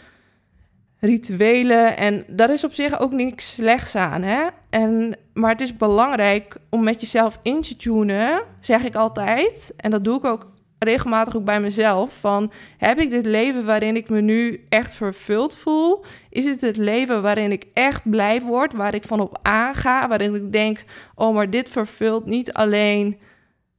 rituelen. 1.04 1.97
En 1.97 2.25
daar 2.28 2.52
is 2.52 2.64
op 2.64 2.73
zich 2.73 3.00
ook 3.00 3.12
niks 3.12 3.54
slechts 3.54 3.97
aan. 3.97 4.23
Hè? 4.23 4.47
En, 4.71 5.16
maar 5.32 5.50
het 5.50 5.61
is 5.61 5.76
belangrijk 5.76 6.56
om 6.71 6.82
met 6.82 7.00
jezelf 7.00 7.38
in 7.42 7.61
te 7.61 7.76
tunen, 7.76 8.42
zeg 8.61 8.85
ik 8.85 8.94
altijd. 8.94 9.73
En 9.76 9.90
dat 9.90 10.04
doe 10.04 10.16
ik 10.16 10.25
ook 10.25 10.50
regelmatig 10.78 11.37
ook 11.37 11.44
bij 11.44 11.61
mezelf. 11.61 12.16
Van 12.21 12.52
heb 12.78 12.99
ik 12.99 13.11
dit 13.11 13.26
leven 13.26 13.64
waarin 13.64 13.97
ik 13.97 14.09
me 14.09 14.21
nu 14.21 14.64
echt 14.68 14.94
vervuld 14.94 15.56
voel? 15.56 16.04
Is 16.30 16.44
het 16.44 16.61
het 16.61 16.76
leven 16.76 17.23
waarin 17.23 17.52
ik 17.52 17.66
echt 17.73 18.11
blij 18.11 18.42
word, 18.42 18.73
waar 18.73 18.94
ik 18.94 19.04
van 19.04 19.21
op 19.21 19.38
aanga, 19.42 20.09
waarin 20.09 20.35
ik 20.35 20.52
denk: 20.52 20.85
oh, 21.14 21.35
maar 21.35 21.50
dit 21.50 21.68
vervult 21.68 22.26
niet 22.26 22.52
alleen 22.52 23.18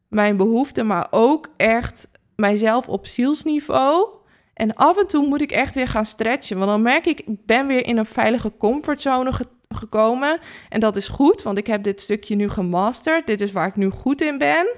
mijn 0.08 0.38
behoeften, 0.38 0.88
maar 0.88 1.08
ook 1.12 1.50
echt 1.58 2.10
mijzelf 2.36 2.88
op 2.88 3.06
zielsniveau. 3.08 4.08
En 4.53 4.74
af 4.74 4.98
en 4.98 5.07
toe 5.07 5.27
moet 5.27 5.41
ik 5.41 5.51
echt 5.51 5.75
weer 5.75 5.88
gaan 5.88 6.05
stretchen. 6.05 6.57
Want 6.57 6.69
dan 6.69 6.81
merk 6.81 7.05
ik, 7.05 7.19
ik 7.19 7.45
ben 7.45 7.67
weer 7.67 7.86
in 7.86 7.98
een 7.98 8.05
veilige 8.05 8.57
comfortzone 8.57 9.31
gekomen. 9.69 10.39
En 10.69 10.79
dat 10.79 10.95
is 10.95 11.07
goed, 11.07 11.43
want 11.43 11.57
ik 11.57 11.67
heb 11.67 11.83
dit 11.83 12.01
stukje 12.01 12.36
nu 12.36 12.50
gemasterd. 12.50 13.27
Dit 13.27 13.41
is 13.41 13.51
waar 13.51 13.67
ik 13.67 13.75
nu 13.75 13.89
goed 13.89 14.22
in 14.22 14.38
ben. 14.38 14.75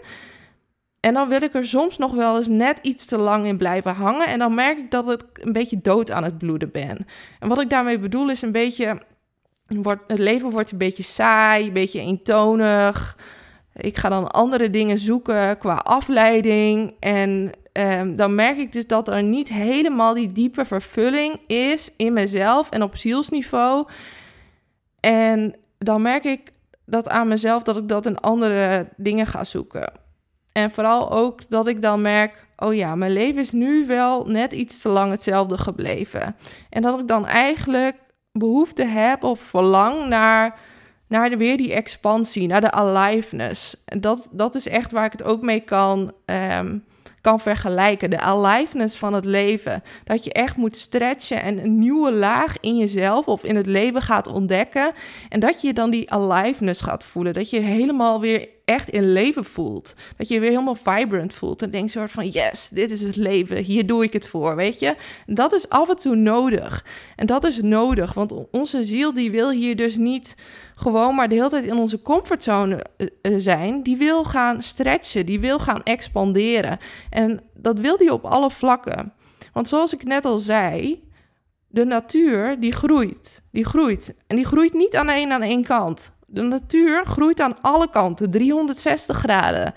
En 1.00 1.14
dan 1.14 1.30
wil 1.30 1.42
ik 1.42 1.54
er 1.54 1.66
soms 1.66 1.98
nog 1.98 2.14
wel 2.14 2.38
eens 2.38 2.48
net 2.48 2.80
iets 2.82 3.06
te 3.06 3.18
lang 3.18 3.46
in 3.46 3.58
blijven 3.58 3.94
hangen. 3.94 4.28
En 4.28 4.40
dan 4.40 4.56
merk 4.56 4.78
ik 4.78 4.92
dat 4.92 5.12
ik 5.12 5.24
een 5.34 5.54
beetje 5.54 5.82
dood 5.82 6.12
aan 6.12 6.24
het 6.24 6.38
bloeden 6.38 6.72
ben. 6.72 7.06
En 7.40 7.48
wat 7.48 7.62
ik 7.62 7.70
daarmee 7.70 8.00
bedoel 8.00 8.30
is 8.30 8.42
een 8.42 8.52
beetje... 8.52 9.02
Wordt, 9.68 10.02
het 10.08 10.20
leven 10.20 10.50
wordt 10.50 10.72
een 10.72 10.78
beetje 10.78 11.04
saai, 11.04 11.68
een 11.68 11.74
beetje 11.74 12.00
eentonig 12.00 13.16
ik 13.76 13.98
ga 13.98 14.10
dan 14.10 14.32
andere 14.32 14.70
dingen 14.70 14.98
zoeken 14.98 15.58
qua 15.58 15.76
afleiding. 15.76 16.96
En 17.00 17.52
ehm, 17.76 18.16
dan 18.16 18.36
merk 18.36 18.58
ik 18.58 18.72
dus 18.72 18.88
dat 18.88 19.08
er 19.08 19.24
niet 19.24 19.50
helemaal 19.50 20.14
die 20.14 20.32
diepe 20.32 20.66
vervulling 20.66 21.48
is 21.48 21.94
in 21.98 22.14
mezelf 22.14 22.70
en 22.70 22.84
op 22.84 22.96
zielsniveau. 22.96 23.88
En 25.00 25.56
dan 25.78 26.02
merk 26.02 26.24
ik 26.24 26.52
dat 26.86 27.10
aan 27.10 27.28
mezelf 27.28 27.64
dat 27.64 27.78
ik 27.78 27.90
dat 27.90 28.06
in 28.06 28.20
andere 28.20 28.90
dingen 28.98 29.28
ga 29.28 29.44
zoeken. 29.44 29.94
En 30.52 30.72
vooral 30.72 31.12
ook 31.12 31.50
dat 31.50 31.68
ik 31.68 31.82
dan 31.82 32.02
merk, 32.02 32.48
oh 32.58 32.74
ja, 32.74 32.96
mijn 32.96 33.12
leven 33.12 33.42
is 33.42 33.52
nu 33.52 33.86
wel 33.86 34.26
net 34.26 34.54
iets 34.54 34.82
te 34.82 34.90
lang 34.90 35.12
hetzelfde 35.12 35.58
gebleven. 35.58 36.36
En 36.70 36.82
dat 36.82 37.00
ik 37.00 37.08
dan 37.08 37.28
eigenlijk 37.28 37.96
behoefte 38.32 38.86
heb 38.86 39.24
of 39.24 39.40
verlang 39.40 40.08
naar, 40.08 40.60
naar 41.08 41.30
de, 41.30 41.38
weer 41.38 41.58
die 41.58 41.74
expansie, 41.74 42.48
naar 42.48 42.62
de 42.62 42.72
aliveness. 42.72 43.84
En 43.86 44.02
dat, 44.02 44.30
dat 44.32 44.56
is 44.56 44.68
echt 44.68 44.92
waar 44.92 45.06
ik 45.06 45.12
het 45.12 45.24
ook 45.24 45.42
mee 45.42 45.60
kan, 45.60 46.12
um, 46.26 46.86
kan 47.26 47.40
vergelijken. 47.40 48.10
De 48.10 48.20
aliveness 48.20 48.98
van 48.98 49.14
het 49.14 49.26
leven. 49.26 49.84
Dat 50.04 50.24
je 50.24 50.34
echt 50.34 50.58
moet 50.58 50.78
stretchen 50.78 51.42
en 51.42 51.64
een 51.64 51.80
nieuwe 51.80 52.12
laag 52.12 52.58
in 52.60 52.78
jezelf 52.78 53.28
of 53.28 53.44
in 53.44 53.56
het 53.56 53.66
leven 53.66 54.02
gaat 54.02 54.28
ontdekken. 54.28 54.94
En 55.30 55.40
dat 55.40 55.62
je 55.62 55.74
dan 55.74 55.90
die 55.90 56.12
aliveness 56.12 56.82
gaat 56.82 57.04
voelen. 57.04 57.34
Dat 57.34 57.50
je 57.50 57.60
helemaal 57.60 58.20
weer 58.20 58.48
echt 58.66 58.90
in 58.90 59.12
leven 59.12 59.46
voelt. 59.46 59.96
Dat 60.18 60.28
je 60.28 60.34
je 60.34 60.40
weer 60.40 60.50
helemaal 60.50 60.76
vibrant 60.76 61.34
voelt. 61.34 61.62
En 61.62 61.70
denkt 61.72 61.92
soort 61.92 62.12
van, 62.12 62.28
yes, 62.28 62.70
dit 62.70 62.92
is 62.92 63.02
het 63.02 63.16
leven. 63.16 63.58
Hier 63.58 63.86
doe 63.86 64.04
ik 64.04 64.14
het 64.14 64.28
voor, 64.28 64.56
weet 64.56 64.80
je. 64.80 64.96
Dat 65.26 65.54
is 65.54 65.70
af 65.70 65.90
en 65.90 65.96
toe 65.96 66.16
nodig. 66.16 66.86
En 67.16 67.26
dat 67.26 67.44
is 67.44 67.62
nodig, 67.62 68.14
want 68.14 68.34
onze 68.52 68.84
ziel 68.84 69.14
die 69.14 69.32
wil 69.32 69.50
hier 69.52 69.76
dus 69.76 69.98
niet 69.98 70.36
gewoon 70.76 71.16
maar 71.16 71.30
de 71.30 71.36
hele 71.36 71.50
tijd 71.50 71.66
in 71.66 71.78
onze 71.78 72.02
comfortzone 72.02 72.86
eh, 72.98 73.08
eh, 73.22 73.34
zijn. 73.38 73.84
Die 73.84 73.98
wil 73.98 74.24
gaan 74.24 74.62
stretchen, 74.62 75.26
die 75.26 75.40
wil 75.40 75.60
gaan 75.60 75.84
expanderen. 75.84 76.78
En 77.10 77.42
dat 77.54 77.80
wil 77.80 77.98
die 77.98 78.14
op 78.14 78.26
alle 78.26 78.52
vlakken. 78.52 79.14
Want 79.54 79.68
zoals 79.68 79.94
ik 79.94 80.04
net 80.04 80.26
al 80.26 80.38
zei, 80.38 81.04
de 81.68 81.86
natuur 81.86 82.60
die 82.60 82.72
groeit. 82.72 83.42
Die 83.52 83.66
groeit. 83.66 84.16
En 84.28 84.36
die 84.36 84.46
groeit 84.46 84.74
niet 84.74 84.96
alleen 84.96 85.32
aan 85.32 85.42
één 85.42 85.64
kant. 85.64 86.14
De 86.26 86.42
natuur 86.42 87.06
groeit 87.06 87.40
aan 87.40 87.62
alle 87.62 87.90
kanten, 87.90 88.30
360 88.30 89.18
graden. 89.18 89.74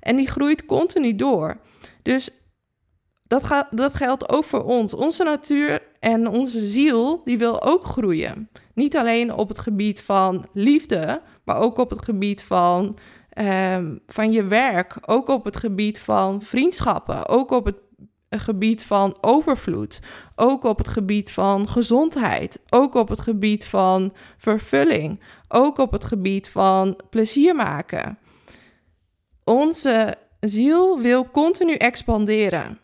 En 0.00 0.16
die 0.16 0.28
groeit 0.28 0.64
continu 0.64 1.14
door. 1.14 1.60
Dus 2.02 2.30
dat, 3.22 3.66
dat 3.70 3.94
geldt 3.94 4.32
ook 4.32 4.44
voor 4.44 4.64
ons. 4.64 4.94
Onze 4.94 5.24
natuur 5.24 5.82
en 6.00 6.28
onze 6.28 6.66
ziel, 6.66 7.22
die 7.24 7.38
wil 7.38 7.62
ook 7.62 7.84
groeien. 7.84 8.48
Niet 8.74 8.96
alleen 8.96 9.34
op 9.34 9.48
het 9.48 9.58
gebied 9.58 10.00
van 10.00 10.46
liefde, 10.52 11.22
maar 11.44 11.56
ook 11.56 11.78
op 11.78 11.90
het 11.90 12.04
gebied 12.04 12.42
van, 12.42 12.96
ehm, 13.30 13.96
van 14.06 14.32
je 14.32 14.44
werk. 14.44 14.96
Ook 15.06 15.28
op 15.28 15.44
het 15.44 15.56
gebied 15.56 16.00
van 16.00 16.42
vriendschappen. 16.42 17.28
Ook 17.28 17.50
op 17.50 17.64
het 17.64 17.76
gebied 18.30 18.84
van 18.84 19.16
overvloed. 19.20 20.00
Ook 20.36 20.64
op 20.64 20.78
het 20.78 20.88
gebied 20.88 21.30
van 21.30 21.68
gezondheid. 21.68 22.60
Ook 22.70 22.94
op 22.94 23.08
het 23.08 23.20
gebied 23.20 23.66
van 23.66 24.12
vervulling. 24.38 25.20
Ook 25.48 25.78
op 25.78 25.92
het 25.92 26.04
gebied 26.04 26.48
van 26.48 27.00
plezier 27.10 27.54
maken. 27.54 28.18
Onze 29.44 30.14
ziel 30.40 31.00
wil 31.00 31.30
continu 31.30 31.74
expanderen. 31.74 32.80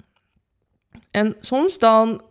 En 1.11 1.37
soms 1.41 1.79
dan 1.79 2.23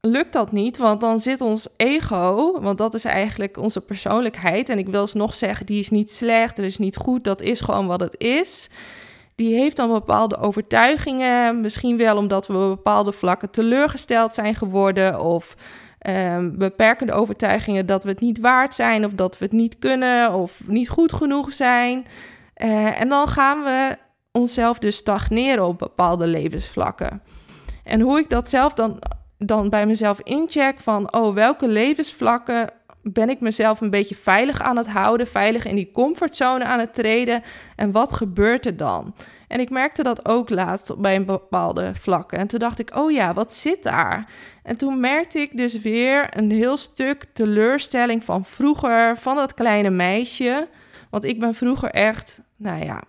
lukt 0.00 0.32
dat 0.32 0.52
niet, 0.52 0.76
want 0.76 1.00
dan 1.00 1.20
zit 1.20 1.40
ons 1.40 1.68
ego, 1.76 2.60
want 2.60 2.78
dat 2.78 2.94
is 2.94 3.04
eigenlijk 3.04 3.56
onze 3.56 3.80
persoonlijkheid. 3.80 4.68
En 4.68 4.78
ik 4.78 4.88
wil 4.88 5.00
eens 5.00 5.14
nog 5.14 5.34
zeggen, 5.34 5.66
die 5.66 5.78
is 5.78 5.90
niet 5.90 6.12
slecht, 6.12 6.58
er 6.58 6.64
is 6.64 6.78
niet 6.78 6.96
goed, 6.96 7.24
dat 7.24 7.40
is 7.40 7.60
gewoon 7.60 7.86
wat 7.86 8.00
het 8.00 8.14
is. 8.18 8.70
Die 9.36 9.54
heeft 9.54 9.76
dan 9.76 9.88
bepaalde 9.88 10.38
overtuigingen, 10.38 11.60
misschien 11.60 11.96
wel 11.96 12.16
omdat 12.16 12.46
we 12.46 12.54
op 12.54 12.68
bepaalde 12.68 13.12
vlakken 13.12 13.50
teleurgesteld 13.50 14.34
zijn 14.34 14.54
geworden 14.54 15.20
of 15.20 15.54
um, 16.08 16.58
beperkende 16.58 17.12
overtuigingen 17.12 17.86
dat 17.86 18.04
we 18.04 18.10
het 18.10 18.20
niet 18.20 18.40
waard 18.40 18.74
zijn 18.74 19.04
of 19.04 19.12
dat 19.12 19.38
we 19.38 19.44
het 19.44 19.54
niet 19.54 19.78
kunnen 19.78 20.32
of 20.32 20.60
niet 20.66 20.88
goed 20.88 21.12
genoeg 21.12 21.52
zijn. 21.52 22.06
Uh, 22.56 23.00
en 23.00 23.08
dan 23.08 23.28
gaan 23.28 23.62
we 23.62 23.96
onszelf 24.32 24.78
dus 24.78 24.96
stagneren 24.96 25.66
op 25.66 25.78
bepaalde 25.78 26.26
levensvlakken. 26.26 27.22
En 27.84 28.00
hoe 28.00 28.18
ik 28.18 28.30
dat 28.30 28.48
zelf 28.48 28.72
dan, 28.72 28.98
dan 29.38 29.70
bij 29.70 29.86
mezelf 29.86 30.20
incheck 30.20 30.80
van, 30.80 31.12
oh, 31.14 31.34
welke 31.34 31.68
levensvlakken 31.68 32.70
ben 33.12 33.30
ik 33.30 33.40
mezelf 33.40 33.80
een 33.80 33.90
beetje 33.90 34.14
veilig 34.14 34.60
aan 34.60 34.76
het 34.76 34.88
houden, 34.88 35.26
veilig 35.26 35.64
in 35.64 35.74
die 35.74 35.90
comfortzone 35.92 36.64
aan 36.64 36.78
het 36.80 36.94
treden 36.94 37.42
en 37.76 37.92
wat 37.92 38.12
gebeurt 38.12 38.66
er 38.66 38.76
dan? 38.76 39.14
En 39.48 39.60
ik 39.60 39.70
merkte 39.70 40.02
dat 40.02 40.28
ook 40.28 40.50
laatst 40.50 40.96
bij 40.96 41.16
een 41.16 41.24
bepaalde 41.24 41.92
vlakken. 42.00 42.38
En 42.38 42.46
toen 42.46 42.58
dacht 42.58 42.78
ik, 42.78 42.96
oh 42.96 43.10
ja, 43.10 43.34
wat 43.34 43.54
zit 43.54 43.82
daar? 43.82 44.30
En 44.62 44.76
toen 44.76 45.00
merkte 45.00 45.38
ik 45.38 45.56
dus 45.56 45.80
weer 45.80 46.26
een 46.30 46.50
heel 46.50 46.76
stuk 46.76 47.24
teleurstelling 47.32 48.24
van 48.24 48.44
vroeger, 48.44 49.18
van 49.18 49.36
dat 49.36 49.54
kleine 49.54 49.90
meisje. 49.90 50.68
Want 51.10 51.24
ik 51.24 51.40
ben 51.40 51.54
vroeger 51.54 51.90
echt, 51.90 52.40
nou 52.56 52.84
ja, 52.84 53.02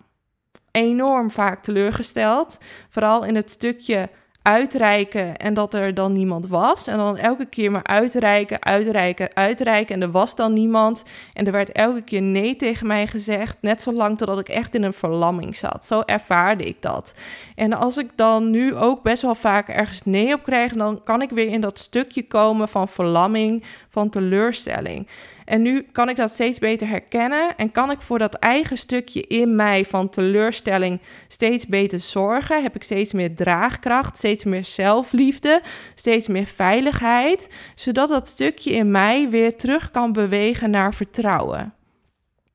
enorm 0.70 1.30
vaak 1.30 1.62
teleurgesteld. 1.62 2.58
Vooral 2.88 3.24
in 3.24 3.34
het 3.34 3.50
stukje 3.50 4.08
uitreiken 4.42 5.36
en 5.36 5.54
dat 5.54 5.74
er 5.74 5.94
dan 5.94 6.12
niemand 6.12 6.46
was. 6.46 6.86
En 6.86 6.96
dan 6.96 7.16
elke 7.16 7.46
keer 7.46 7.70
maar 7.70 7.84
uitreiken, 7.84 8.64
uitreiken, 8.64 9.28
uitreiken. 9.34 9.94
En 9.94 10.02
er 10.02 10.10
was 10.10 10.34
dan 10.34 10.52
niemand. 10.52 11.02
En 11.32 11.46
er 11.46 11.52
werd 11.52 11.72
elke 11.72 12.02
keer 12.02 12.22
nee 12.22 12.56
tegen 12.56 12.86
mij 12.86 13.06
gezegd. 13.06 13.56
Net 13.60 13.82
zo 13.82 13.92
lang 13.92 14.18
totdat 14.18 14.38
ik 14.38 14.48
echt 14.48 14.74
in 14.74 14.82
een 14.82 14.92
verlamming 14.92 15.56
zat. 15.56 15.86
Zo 15.86 16.00
ervaarde 16.00 16.64
ik 16.64 16.82
dat. 16.82 17.14
En 17.54 17.72
als 17.72 17.96
ik 17.96 18.10
dan 18.14 18.50
nu 18.50 18.74
ook 18.74 19.02
best 19.02 19.22
wel 19.22 19.34
vaak 19.34 19.68
ergens 19.68 20.02
nee 20.04 20.34
op 20.34 20.42
krijg, 20.42 20.72
dan 20.72 21.02
kan 21.04 21.22
ik 21.22 21.30
weer 21.30 21.48
in 21.48 21.60
dat 21.60 21.78
stukje 21.78 22.26
komen 22.26 22.68
van 22.68 22.88
verlamming, 22.88 23.64
van 23.88 24.08
teleurstelling. 24.08 25.08
En 25.48 25.62
nu 25.62 25.86
kan 25.92 26.08
ik 26.08 26.16
dat 26.16 26.30
steeds 26.30 26.58
beter 26.58 26.88
herkennen 26.88 27.56
en 27.56 27.72
kan 27.72 27.90
ik 27.90 28.00
voor 28.00 28.18
dat 28.18 28.34
eigen 28.34 28.78
stukje 28.78 29.20
in 29.20 29.56
mij 29.56 29.84
van 29.84 30.08
teleurstelling 30.08 31.00
steeds 31.28 31.66
beter 31.66 32.00
zorgen. 32.00 32.62
Heb 32.62 32.74
ik 32.74 32.82
steeds 32.82 33.12
meer 33.12 33.34
draagkracht, 33.34 34.16
steeds 34.16 34.44
meer 34.44 34.64
zelfliefde, 34.64 35.60
steeds 35.94 36.28
meer 36.28 36.46
veiligheid, 36.46 37.50
zodat 37.74 38.08
dat 38.08 38.28
stukje 38.28 38.72
in 38.72 38.90
mij 38.90 39.30
weer 39.30 39.56
terug 39.56 39.90
kan 39.90 40.12
bewegen 40.12 40.70
naar 40.70 40.94
vertrouwen. 40.94 41.74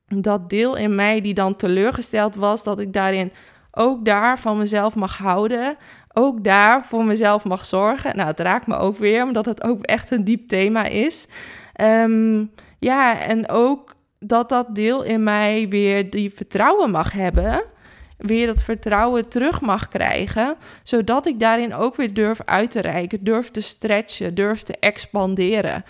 Dat 0.06 0.50
deel 0.50 0.76
in 0.76 0.94
mij 0.94 1.20
die 1.20 1.34
dan 1.34 1.56
teleurgesteld 1.56 2.34
was, 2.34 2.62
dat 2.62 2.80
ik 2.80 2.92
daarin 2.92 3.32
ook 3.70 4.04
daar 4.04 4.38
van 4.38 4.58
mezelf 4.58 4.94
mag 4.94 5.18
houden, 5.18 5.76
ook 6.12 6.44
daar 6.44 6.84
voor 6.84 7.04
mezelf 7.04 7.44
mag 7.44 7.64
zorgen. 7.64 8.16
Nou, 8.16 8.28
het 8.28 8.40
raakt 8.40 8.66
me 8.66 8.76
ook 8.76 8.96
weer, 8.96 9.22
omdat 9.22 9.44
het 9.44 9.64
ook 9.64 9.82
echt 9.82 10.10
een 10.10 10.24
diep 10.24 10.48
thema 10.48 10.84
is. 10.84 11.28
Um, 11.80 12.50
ja, 12.84 13.20
en 13.20 13.48
ook 13.48 13.94
dat 14.18 14.48
dat 14.48 14.74
deel 14.74 15.02
in 15.02 15.22
mij 15.22 15.68
weer 15.68 16.10
die 16.10 16.32
vertrouwen 16.34 16.90
mag 16.90 17.12
hebben. 17.12 17.64
Weer 18.18 18.46
dat 18.46 18.62
vertrouwen 18.62 19.28
terug 19.28 19.60
mag 19.60 19.88
krijgen. 19.88 20.56
Zodat 20.82 21.26
ik 21.26 21.40
daarin 21.40 21.74
ook 21.74 21.96
weer 21.96 22.14
durf 22.14 22.40
uit 22.44 22.70
te 22.70 22.80
reiken, 22.80 23.24
durf 23.24 23.50
te 23.50 23.60
stretchen, 23.60 24.34
durf 24.34 24.62
te 24.62 24.76
expanderen. 24.80 25.84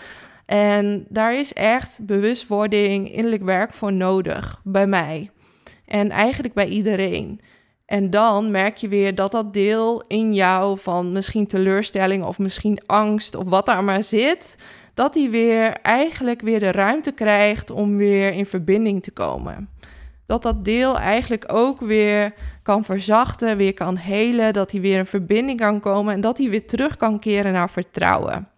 En 0.45 1.05
daar 1.09 1.35
is 1.35 1.53
echt 1.53 1.99
bewustwording, 2.05 3.11
innerlijk 3.11 3.43
werk 3.43 3.73
voor 3.73 3.93
nodig 3.93 4.61
bij 4.63 4.87
mij. 4.87 5.29
En 5.85 6.09
eigenlijk 6.09 6.53
bij 6.53 6.67
iedereen. 6.67 7.41
En 7.85 8.09
dan 8.09 8.51
merk 8.51 8.77
je 8.77 8.87
weer 8.87 9.15
dat 9.15 9.31
dat 9.31 9.53
deel 9.53 10.03
in 10.07 10.33
jou 10.33 10.79
van 10.79 11.11
misschien 11.11 11.47
teleurstelling 11.47 12.23
of 12.23 12.39
misschien 12.39 12.79
angst 12.85 13.35
of 13.35 13.43
wat 13.47 13.65
daar 13.65 13.83
maar 13.83 14.03
zit, 14.03 14.55
dat 14.95 15.15
hij 15.15 15.29
weer 15.29 15.71
eigenlijk 15.81 16.41
weer 16.41 16.59
de 16.59 16.71
ruimte 16.71 17.11
krijgt 17.11 17.71
om 17.71 17.97
weer 17.97 18.31
in 18.31 18.45
verbinding 18.45 19.03
te 19.03 19.11
komen. 19.11 19.69
Dat 20.25 20.41
dat 20.43 20.65
deel 20.65 20.99
eigenlijk 20.99 21.53
ook 21.53 21.79
weer 21.79 22.33
kan 22.63 22.83
verzachten, 22.83 23.57
weer 23.57 23.73
kan 23.73 23.95
helen, 23.95 24.53
dat 24.53 24.71
hij 24.71 24.81
weer 24.81 24.97
in 24.97 25.05
verbinding 25.05 25.59
kan 25.59 25.79
komen 25.79 26.13
en 26.13 26.21
dat 26.21 26.37
hij 26.37 26.49
weer 26.49 26.67
terug 26.67 26.97
kan 26.97 27.19
keren 27.19 27.53
naar 27.53 27.69
vertrouwen. 27.69 28.49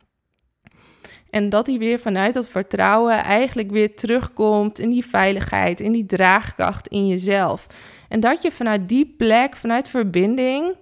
En 1.30 1.50
dat 1.50 1.68
hij 1.68 1.78
weer 1.78 2.00
vanuit 2.00 2.34
dat 2.34 2.50
vertrouwen 2.50 3.24
eigenlijk 3.24 3.72
weer 3.72 3.96
terugkomt 3.96 4.80
in 4.80 4.90
die 4.90 5.06
veiligheid, 5.06 5.80
in 5.80 5.92
die 5.92 6.06
draagkracht 6.06 6.88
in 6.88 7.08
jezelf. 7.08 7.68
En 8.10 8.20
dat 8.20 8.42
je 8.42 8.52
vanuit 8.52 8.90
die 8.90 9.14
plek, 9.18 9.56
vanuit 9.56 9.90
verbinding, 9.90 10.76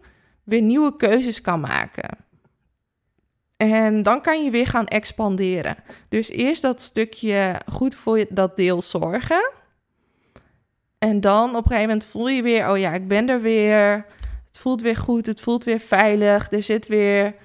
weer 0.43 0.61
nieuwe 0.61 0.95
keuzes 0.95 1.41
kan 1.41 1.59
maken. 1.59 2.24
En 3.57 4.03
dan 4.03 4.21
kan 4.21 4.43
je 4.43 4.49
weer 4.49 4.67
gaan 4.67 4.87
expanderen. 4.87 5.75
Dus 6.09 6.29
eerst 6.29 6.61
dat 6.61 6.81
stukje 6.81 7.55
goed 7.71 7.95
voor 7.95 8.25
dat 8.29 8.55
deel 8.55 8.81
zorgen. 8.81 9.51
En 10.97 11.21
dan 11.21 11.49
op 11.49 11.55
een 11.55 11.71
gegeven 11.71 11.89
moment 11.89 12.05
voel 12.05 12.27
je 12.27 12.41
weer, 12.41 12.69
oh 12.69 12.77
ja, 12.77 12.93
ik 12.93 13.07
ben 13.07 13.29
er 13.29 13.41
weer. 13.41 14.05
Het 14.45 14.59
voelt 14.59 14.81
weer 14.81 14.97
goed, 14.97 15.25
het 15.25 15.41
voelt 15.41 15.63
weer 15.63 15.79
veilig. 15.79 16.51
Er 16.51 16.63
zit 16.63 16.87
weer, 16.87 17.35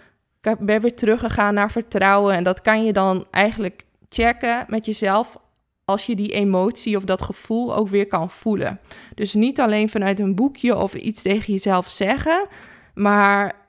ik 0.41 0.59
ben 0.59 0.81
weer 0.81 0.95
teruggegaan 0.95 1.55
naar 1.55 1.71
vertrouwen. 1.71 2.35
En 2.35 2.45
dat 2.45 2.61
kan 2.61 2.85
je 2.85 2.93
dan 2.93 3.27
eigenlijk 3.31 3.85
checken 4.09 4.65
met 4.69 4.87
jezelf 4.87 5.37
als 5.85 6.07
je 6.07 6.17
die 6.17 6.33
emotie 6.33 6.97
of 6.97 7.05
dat 7.05 7.23
gevoel 7.23 7.75
ook 7.75 7.89
weer 7.89 8.07
kan 8.07 8.31
voelen. 8.31 8.81
Dus 9.15 9.35
niet 9.35 9.61
alleen 9.61 9.89
vanuit 9.89 10.21
een 10.21 10.35
boekje 10.35 10.77
of 10.77 10.95
iets 10.95 11.23
tegen 11.23 11.53
jezelf 11.53 11.89
zeggen, 11.89 12.47
maar 12.95 13.60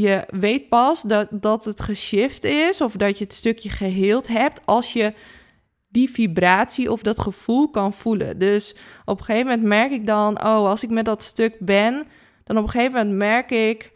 je 0.00 0.24
weet 0.28 0.68
pas 0.68 1.02
dat, 1.02 1.28
dat 1.30 1.64
het 1.64 1.80
geshift 1.80 2.44
is 2.44 2.80
of 2.80 2.92
dat 2.92 3.18
je 3.18 3.24
het 3.24 3.34
stukje 3.34 3.68
geheeld 3.70 4.28
hebt 4.28 4.60
als 4.64 4.92
je 4.92 5.12
die 5.88 6.10
vibratie 6.10 6.92
of 6.92 7.02
dat 7.02 7.18
gevoel 7.20 7.70
kan 7.70 7.92
voelen. 7.92 8.38
Dus 8.38 8.76
op 9.04 9.18
een 9.18 9.24
gegeven 9.24 9.46
moment 9.46 9.66
merk 9.66 9.92
ik 9.92 10.06
dan, 10.06 10.38
oh, 10.38 10.68
als 10.68 10.82
ik 10.82 10.90
met 10.90 11.04
dat 11.04 11.22
stuk 11.22 11.56
ben, 11.58 12.06
dan 12.44 12.56
op 12.56 12.64
een 12.64 12.70
gegeven 12.70 12.98
moment 12.98 13.16
merk 13.16 13.50
ik 13.50 13.92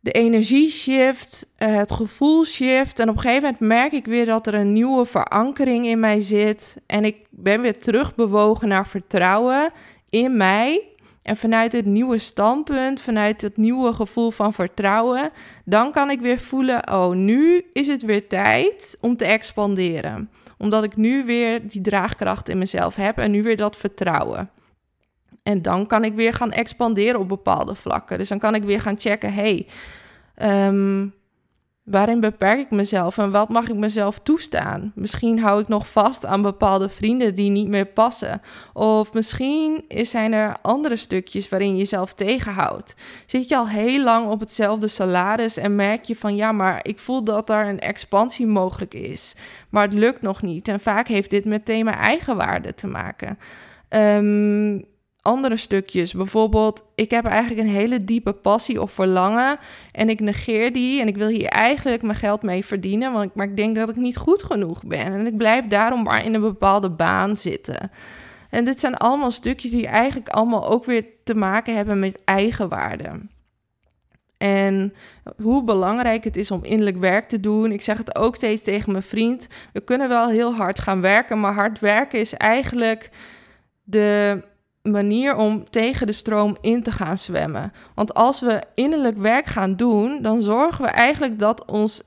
de 0.00 0.10
energie 0.10 0.70
shift, 0.70 1.50
eh, 1.56 1.74
het 1.74 1.92
gevoel 1.92 2.44
shift. 2.44 2.98
En 2.98 3.08
op 3.08 3.16
een 3.16 3.20
gegeven 3.20 3.42
moment 3.42 3.60
merk 3.60 3.92
ik 3.92 4.06
weer 4.06 4.26
dat 4.26 4.46
er 4.46 4.54
een 4.54 4.72
nieuwe 4.72 5.06
verankering 5.06 5.86
in 5.86 6.00
mij 6.00 6.20
zit. 6.20 6.76
En 6.86 7.04
ik 7.04 7.26
ben 7.30 7.60
weer 7.60 7.78
terugbewogen 7.78 8.68
naar 8.68 8.88
vertrouwen 8.88 9.72
in 10.10 10.36
mij. 10.36 10.87
En 11.28 11.36
vanuit 11.36 11.72
het 11.72 11.84
nieuwe 11.84 12.18
standpunt, 12.18 13.00
vanuit 13.00 13.40
het 13.40 13.56
nieuwe 13.56 13.92
gevoel 13.92 14.30
van 14.30 14.52
vertrouwen, 14.52 15.30
dan 15.64 15.92
kan 15.92 16.10
ik 16.10 16.20
weer 16.20 16.38
voelen: 16.38 16.92
oh, 16.92 17.10
nu 17.10 17.66
is 17.72 17.86
het 17.86 18.02
weer 18.02 18.28
tijd 18.28 18.98
om 19.00 19.16
te 19.16 19.24
expanderen. 19.24 20.30
Omdat 20.58 20.84
ik 20.84 20.96
nu 20.96 21.24
weer 21.24 21.68
die 21.68 21.80
draagkracht 21.80 22.48
in 22.48 22.58
mezelf 22.58 22.96
heb 22.96 23.18
en 23.18 23.30
nu 23.30 23.42
weer 23.42 23.56
dat 23.56 23.76
vertrouwen. 23.76 24.50
En 25.42 25.62
dan 25.62 25.86
kan 25.86 26.04
ik 26.04 26.14
weer 26.14 26.34
gaan 26.34 26.52
expanderen 26.52 27.20
op 27.20 27.28
bepaalde 27.28 27.74
vlakken. 27.74 28.18
Dus 28.18 28.28
dan 28.28 28.38
kan 28.38 28.54
ik 28.54 28.62
weer 28.62 28.80
gaan 28.80 29.00
checken: 29.00 29.32
hey, 29.32 29.66
ehm, 30.34 31.06
waarin 31.90 32.20
beperk 32.20 32.58
ik 32.58 32.70
mezelf 32.70 33.18
en 33.18 33.30
wat 33.30 33.48
mag 33.48 33.68
ik 33.68 33.76
mezelf 33.76 34.18
toestaan? 34.18 34.92
Misschien 34.94 35.38
hou 35.38 35.60
ik 35.60 35.68
nog 35.68 35.90
vast 35.90 36.26
aan 36.26 36.42
bepaalde 36.42 36.88
vrienden 36.88 37.34
die 37.34 37.50
niet 37.50 37.68
meer 37.68 37.86
passen. 37.86 38.40
Of 38.72 39.12
misschien 39.12 39.84
zijn 39.88 40.32
er 40.32 40.56
andere 40.62 40.96
stukjes 40.96 41.48
waarin 41.48 41.70
je 41.70 41.76
jezelf 41.76 42.14
tegenhoudt. 42.14 42.94
Zit 43.26 43.48
je 43.48 43.56
al 43.56 43.68
heel 43.68 44.02
lang 44.02 44.30
op 44.30 44.40
hetzelfde 44.40 44.88
salaris 44.88 45.56
en 45.56 45.74
merk 45.74 46.04
je 46.04 46.16
van 46.16 46.36
ja, 46.36 46.52
maar 46.52 46.80
ik 46.82 46.98
voel 46.98 47.24
dat 47.24 47.46
daar 47.46 47.68
een 47.68 47.80
expansie 47.80 48.46
mogelijk 48.46 48.94
is. 48.94 49.34
Maar 49.68 49.82
het 49.82 49.92
lukt 49.92 50.22
nog 50.22 50.42
niet. 50.42 50.68
En 50.68 50.80
vaak 50.80 51.08
heeft 51.08 51.30
dit 51.30 51.44
met 51.44 51.64
thema 51.64 51.94
eigenwaarde 51.94 52.74
te 52.74 52.86
maken. 52.86 53.38
Um, 53.88 54.84
andere 55.22 55.56
stukjes. 55.56 56.12
Bijvoorbeeld, 56.12 56.84
ik 56.94 57.10
heb 57.10 57.24
eigenlijk 57.24 57.66
een 57.66 57.74
hele 57.74 58.04
diepe 58.04 58.32
passie 58.32 58.82
of 58.82 58.92
verlangen 58.92 59.58
en 59.92 60.08
ik 60.08 60.20
negeer 60.20 60.72
die 60.72 61.00
en 61.00 61.08
ik 61.08 61.16
wil 61.16 61.28
hier 61.28 61.48
eigenlijk 61.48 62.02
mijn 62.02 62.18
geld 62.18 62.42
mee 62.42 62.64
verdienen, 62.64 63.12
want, 63.12 63.34
maar 63.34 63.46
ik 63.46 63.56
denk 63.56 63.76
dat 63.76 63.88
ik 63.88 63.96
niet 63.96 64.16
goed 64.16 64.42
genoeg 64.42 64.84
ben 64.84 65.06
en 65.06 65.26
ik 65.26 65.36
blijf 65.36 65.66
daarom 65.66 66.02
maar 66.02 66.24
in 66.24 66.34
een 66.34 66.40
bepaalde 66.40 66.90
baan 66.90 67.36
zitten. 67.36 67.90
En 68.50 68.64
dit 68.64 68.80
zijn 68.80 68.96
allemaal 68.96 69.30
stukjes 69.30 69.70
die 69.70 69.86
eigenlijk 69.86 70.28
allemaal 70.28 70.68
ook 70.68 70.84
weer 70.84 71.04
te 71.24 71.34
maken 71.34 71.76
hebben 71.76 71.98
met 71.98 72.20
eigenwaarde. 72.24 73.20
En 74.38 74.94
hoe 75.36 75.64
belangrijk 75.64 76.24
het 76.24 76.36
is 76.36 76.50
om 76.50 76.64
innerlijk 76.64 76.96
werk 76.96 77.28
te 77.28 77.40
doen. 77.40 77.72
Ik 77.72 77.82
zeg 77.82 77.98
het 77.98 78.16
ook 78.16 78.36
steeds 78.36 78.62
tegen 78.62 78.92
mijn 78.92 79.04
vriend. 79.04 79.48
We 79.72 79.80
kunnen 79.80 80.08
wel 80.08 80.28
heel 80.28 80.54
hard 80.54 80.78
gaan 80.80 81.00
werken, 81.00 81.40
maar 81.40 81.54
hard 81.54 81.78
werken 81.78 82.20
is 82.20 82.34
eigenlijk 82.34 83.10
de 83.82 84.42
manier 84.82 85.36
om 85.36 85.70
tegen 85.70 86.06
de 86.06 86.12
stroom 86.12 86.56
in 86.60 86.82
te 86.82 86.92
gaan 86.92 87.18
zwemmen. 87.18 87.72
Want 87.94 88.14
als 88.14 88.40
we 88.40 88.62
innerlijk 88.74 89.18
werk 89.18 89.46
gaan 89.46 89.76
doen, 89.76 90.22
dan 90.22 90.42
zorgen 90.42 90.84
we 90.84 90.90
eigenlijk 90.90 91.38
dat 91.38 91.64
ons 91.64 92.02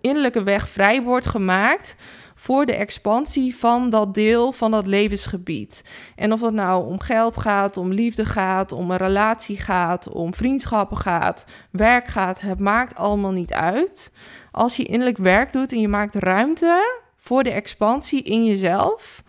innerlijke 0.00 0.42
weg 0.42 0.68
vrij 0.68 1.02
wordt 1.02 1.26
gemaakt 1.26 1.96
voor 2.34 2.66
de 2.66 2.74
expansie 2.74 3.56
van 3.56 3.90
dat 3.90 4.14
deel 4.14 4.52
van 4.52 4.70
dat 4.70 4.86
levensgebied. 4.86 5.82
En 6.16 6.32
of 6.32 6.40
dat 6.40 6.52
nou 6.52 6.86
om 6.86 7.00
geld 7.00 7.36
gaat, 7.36 7.76
om 7.76 7.92
liefde 7.92 8.24
gaat, 8.24 8.72
om 8.72 8.90
een 8.90 8.96
relatie 8.96 9.58
gaat, 9.58 10.08
om 10.08 10.34
vriendschappen 10.34 10.96
gaat, 10.96 11.44
werk 11.70 12.06
gaat, 12.06 12.40
het 12.40 12.60
maakt 12.60 12.96
allemaal 12.96 13.32
niet 13.32 13.52
uit. 13.52 14.12
Als 14.50 14.76
je 14.76 14.84
innerlijk 14.84 15.18
werk 15.18 15.52
doet 15.52 15.72
en 15.72 15.80
je 15.80 15.88
maakt 15.88 16.14
ruimte 16.14 17.02
voor 17.16 17.42
de 17.42 17.50
expansie 17.50 18.22
in 18.22 18.44
jezelf, 18.44 19.22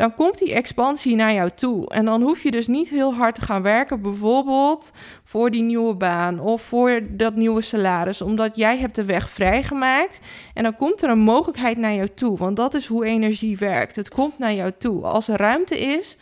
dan 0.00 0.14
komt 0.14 0.38
die 0.38 0.54
expansie 0.54 1.16
naar 1.16 1.32
jou 1.32 1.50
toe. 1.54 1.88
En 1.88 2.04
dan 2.04 2.22
hoef 2.22 2.42
je 2.42 2.50
dus 2.50 2.66
niet 2.66 2.88
heel 2.88 3.14
hard 3.14 3.34
te 3.34 3.40
gaan 3.40 3.62
werken, 3.62 4.02
bijvoorbeeld 4.02 4.90
voor 5.24 5.50
die 5.50 5.62
nieuwe 5.62 5.94
baan 5.94 6.40
of 6.40 6.62
voor 6.62 7.00
dat 7.10 7.34
nieuwe 7.34 7.62
salaris, 7.62 8.22
omdat 8.22 8.56
jij 8.56 8.78
hebt 8.78 8.94
de 8.94 9.04
weg 9.04 9.30
vrijgemaakt. 9.30 10.20
En 10.54 10.62
dan 10.62 10.76
komt 10.76 11.02
er 11.02 11.10
een 11.10 11.18
mogelijkheid 11.18 11.76
naar 11.76 11.94
jou 11.94 12.08
toe, 12.14 12.38
want 12.38 12.56
dat 12.56 12.74
is 12.74 12.86
hoe 12.86 13.04
energie 13.04 13.58
werkt. 13.58 13.96
Het 13.96 14.08
komt 14.08 14.38
naar 14.38 14.52
jou 14.52 14.72
toe. 14.78 15.04
Als 15.04 15.28
er 15.28 15.36
ruimte 15.36 15.80
is 15.80 16.16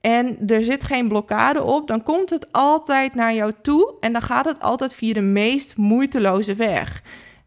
en 0.00 0.38
er 0.46 0.62
zit 0.62 0.84
geen 0.84 1.08
blokkade 1.08 1.62
op, 1.62 1.88
dan 1.88 2.02
komt 2.02 2.30
het 2.30 2.52
altijd 2.52 3.14
naar 3.14 3.34
jou 3.34 3.52
toe 3.62 3.94
en 4.00 4.12
dan 4.12 4.22
gaat 4.22 4.44
het 4.44 4.60
altijd 4.60 4.94
via 4.94 5.12
de 5.12 5.20
meest 5.20 5.76
moeiteloze 5.76 6.54
weg. 6.54 7.02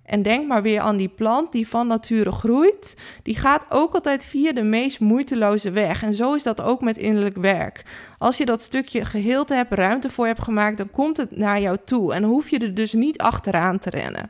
En 0.06 0.22
denk 0.22 0.48
maar 0.48 0.62
weer 0.62 0.80
aan 0.80 0.98
die 0.98 1.10
plant 1.10 1.52
die 1.52 1.68
van 1.68 1.88
nature 1.88 2.32
groeit. 2.32 2.96
Die 3.22 3.38
gaat 3.38 3.66
ook 3.70 3.94
altijd 3.94 4.26
via 4.26 4.52
de 4.52 4.64
meest 4.64 5.00
moeiteloze 5.00 5.72
weg. 5.72 6.04
En 6.04 6.14
zo 6.14 6.34
is 6.34 6.44
dat 6.44 6.62
ook 6.62 6.82
met 6.82 6.98
innerlijk 6.98 7.38
werk. 7.38 7.84
Als 8.18 8.38
je 8.38 8.46
dat 8.46 8.62
stukje 8.62 9.06
geheeld 9.06 9.50
hebt, 9.50 9.74
ruimte 9.74 10.10
voor 10.10 10.26
hebt 10.26 10.44
gemaakt, 10.44 10.78
dan 10.78 10.90
komt 10.90 11.18
het 11.18 11.38
naar 11.38 11.62
jou 11.62 11.78
toe. 11.86 12.14
En 12.14 12.24
hoef 12.24 12.50
je 12.50 12.60
er 12.60 12.74
dus 12.74 12.94
niet 12.94 13.18
achteraan 13.18 13.80
te 13.80 13.90
rennen. 13.90 14.30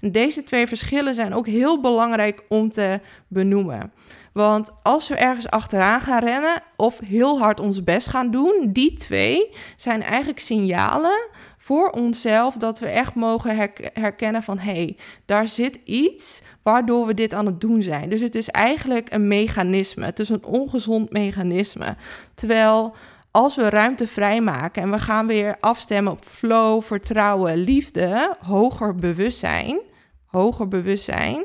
En 0.00 0.12
deze 0.12 0.42
twee 0.42 0.66
verschillen 0.66 1.14
zijn 1.14 1.34
ook 1.34 1.46
heel 1.46 1.80
belangrijk 1.80 2.42
om 2.48 2.70
te 2.70 3.00
benoemen. 3.28 3.92
Want 4.32 4.72
als 4.82 5.08
we 5.08 5.14
ergens 5.14 5.48
achteraan 5.48 6.00
gaan 6.00 6.24
rennen 6.24 6.62
of 6.76 6.98
heel 6.98 7.38
hard 7.38 7.60
ons 7.60 7.84
best 7.84 8.08
gaan 8.08 8.30
doen, 8.30 8.68
die 8.68 8.92
twee 8.92 9.50
zijn 9.76 10.02
eigenlijk 10.02 10.40
signalen 10.40 11.28
voor 11.62 11.90
onszelf 11.90 12.56
dat 12.56 12.78
we 12.78 12.86
echt 12.86 13.14
mogen 13.14 13.70
herkennen 13.92 14.42
van 14.42 14.58
hé, 14.58 14.72
hey, 14.72 14.96
daar 15.24 15.46
zit 15.46 15.78
iets 15.84 16.42
waardoor 16.62 17.06
we 17.06 17.14
dit 17.14 17.34
aan 17.34 17.46
het 17.46 17.60
doen 17.60 17.82
zijn. 17.82 18.08
Dus 18.08 18.20
het 18.20 18.34
is 18.34 18.48
eigenlijk 18.48 19.12
een 19.12 19.28
mechanisme. 19.28 20.04
Het 20.04 20.18
is 20.18 20.28
een 20.28 20.44
ongezond 20.44 21.12
mechanisme. 21.12 21.96
Terwijl 22.34 22.94
als 23.30 23.56
we 23.56 23.70
ruimte 23.70 24.06
vrijmaken 24.06 24.82
en 24.82 24.90
we 24.90 24.98
gaan 24.98 25.26
weer 25.26 25.56
afstemmen 25.60 26.12
op 26.12 26.24
flow, 26.24 26.82
vertrouwen, 26.82 27.56
liefde, 27.56 28.36
hoger 28.40 28.94
bewustzijn, 28.94 29.80
hoger 30.26 30.68
bewustzijn, 30.68 31.44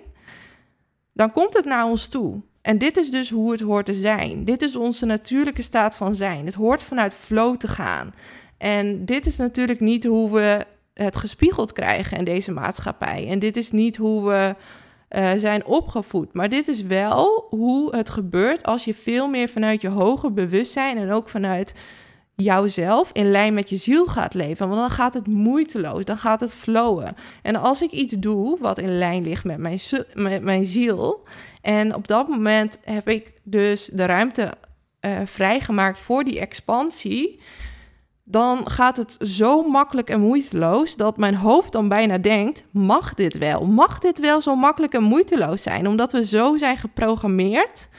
dan 1.13 1.31
komt 1.31 1.53
het 1.53 1.65
naar 1.65 1.85
ons 1.85 2.07
toe. 2.07 2.41
En 2.61 2.77
dit 2.77 2.97
is 2.97 3.11
dus 3.11 3.29
hoe 3.29 3.51
het 3.51 3.61
hoort 3.61 3.85
te 3.85 3.93
zijn. 3.93 4.43
Dit 4.45 4.61
is 4.61 4.75
onze 4.75 5.05
natuurlijke 5.05 5.61
staat 5.61 5.95
van 5.95 6.15
zijn. 6.15 6.45
Het 6.45 6.55
hoort 6.55 6.83
vanuit 6.83 7.13
flow 7.13 7.55
te 7.55 7.67
gaan. 7.67 8.13
En 8.57 9.05
dit 9.05 9.25
is 9.25 9.37
natuurlijk 9.37 9.79
niet 9.79 10.03
hoe 10.03 10.31
we 10.31 10.65
het 10.93 11.15
gespiegeld 11.15 11.73
krijgen 11.73 12.17
in 12.17 12.25
deze 12.25 12.51
maatschappij. 12.51 13.27
En 13.27 13.39
dit 13.39 13.57
is 13.57 13.71
niet 13.71 13.97
hoe 13.97 14.29
we 14.29 14.55
uh, 15.09 15.29
zijn 15.37 15.65
opgevoed. 15.65 16.33
Maar 16.33 16.49
dit 16.49 16.67
is 16.67 16.81
wel 16.81 17.45
hoe 17.49 17.95
het 17.95 18.09
gebeurt 18.09 18.65
als 18.65 18.85
je 18.85 18.93
veel 18.93 19.27
meer 19.27 19.49
vanuit 19.49 19.81
je 19.81 19.89
hoger 19.89 20.33
bewustzijn 20.33 20.97
en 20.97 21.11
ook 21.11 21.29
vanuit 21.29 21.75
jouzelf 22.35 23.09
in 23.11 23.31
lijn 23.31 23.53
met 23.53 23.69
je 23.69 23.75
ziel 23.75 24.05
gaat 24.05 24.33
leven. 24.33 24.67
Want 24.67 24.79
dan 24.79 24.89
gaat 24.89 25.13
het 25.13 25.27
moeiteloos, 25.27 26.05
dan 26.05 26.17
gaat 26.17 26.39
het 26.39 26.53
flowen. 26.53 27.15
En 27.41 27.55
als 27.55 27.81
ik 27.81 27.91
iets 27.91 28.13
doe 28.13 28.57
wat 28.59 28.79
in 28.79 28.97
lijn 28.97 29.23
ligt 29.23 29.43
met 29.43 29.57
mijn, 29.57 29.79
met 30.13 30.43
mijn 30.43 30.65
ziel. 30.65 31.23
En 31.61 31.95
op 31.95 32.07
dat 32.07 32.27
moment 32.27 32.79
heb 32.83 33.09
ik 33.09 33.33
dus 33.43 33.89
de 33.93 34.05
ruimte 34.05 34.53
uh, 35.01 35.19
vrijgemaakt 35.25 35.99
voor 35.99 36.23
die 36.23 36.39
expansie 36.39 37.39
dan 38.27 38.69
gaat 38.69 38.97
het 38.97 39.17
zo 39.19 39.63
makkelijk 39.63 40.09
en 40.09 40.19
moeiteloos 40.19 40.95
dat 40.95 41.17
mijn 41.17 41.35
hoofd 41.35 41.71
dan 41.71 41.87
bijna 41.87 42.17
denkt: 42.17 42.65
mag 42.71 43.13
dit 43.13 43.37
wel? 43.37 43.65
Mag 43.65 43.99
dit 43.99 44.19
wel 44.19 44.41
zo 44.41 44.55
makkelijk 44.55 44.93
en 44.93 45.03
moeiteloos 45.03 45.63
zijn? 45.63 45.87
Omdat 45.87 46.11
we 46.11 46.25
zo 46.25 46.57
zijn 46.57 46.77
geprogrammeerd 46.77 47.89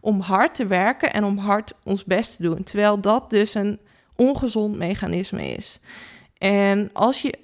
om 0.00 0.20
hard 0.20 0.54
te 0.54 0.66
werken 0.66 1.12
en 1.12 1.24
om 1.24 1.38
hard 1.38 1.74
ons 1.84 2.04
best 2.04 2.36
te 2.36 2.42
doen. 2.42 2.62
Terwijl 2.62 3.00
dat 3.00 3.30
dus 3.30 3.54
een 3.54 3.80
ongezond 4.16 4.76
mechanisme 4.76 5.46
is. 5.46 5.80
En 6.38 6.90
als 6.92 7.22
je 7.22 7.34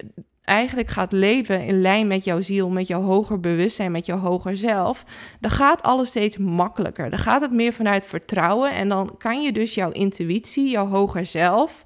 eigenlijk 0.43 0.89
gaat 0.89 1.11
leven 1.11 1.65
in 1.65 1.81
lijn 1.81 2.07
met 2.07 2.23
jouw 2.23 2.41
ziel, 2.41 2.69
met 2.69 2.87
jouw 2.87 3.01
hoger 3.01 3.39
bewustzijn, 3.39 3.91
met 3.91 4.05
jouw 4.05 4.17
hoger 4.17 4.57
zelf, 4.57 5.05
dan 5.39 5.51
gaat 5.51 5.83
alles 5.83 6.09
steeds 6.09 6.37
makkelijker. 6.37 7.09
Dan 7.09 7.19
gaat 7.19 7.41
het 7.41 7.51
meer 7.51 7.73
vanuit 7.73 8.05
vertrouwen 8.05 8.73
en 8.73 8.89
dan 8.89 9.15
kan 9.17 9.41
je 9.41 9.51
dus 9.51 9.73
jouw 9.73 9.91
intuïtie, 9.91 10.69
jouw 10.69 10.87
hoger 10.87 11.25
zelf 11.25 11.83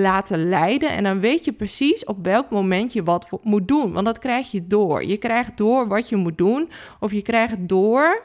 laten 0.00 0.48
leiden. 0.48 0.90
En 0.90 1.04
dan 1.04 1.20
weet 1.20 1.44
je 1.44 1.52
precies 1.52 2.04
op 2.04 2.24
welk 2.24 2.50
moment 2.50 2.92
je 2.92 3.02
wat 3.02 3.28
moet 3.42 3.68
doen. 3.68 3.92
Want 3.92 4.06
dat 4.06 4.18
krijg 4.18 4.50
je 4.50 4.66
door. 4.66 5.04
Je 5.04 5.16
krijgt 5.16 5.56
door 5.56 5.88
wat 5.88 6.08
je 6.08 6.16
moet 6.16 6.38
doen. 6.38 6.70
Of 7.00 7.12
je 7.12 7.22
krijgt 7.22 7.56
door, 7.60 8.22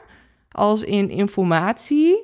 als 0.50 0.84
in 0.84 1.10
informatie, 1.10 2.18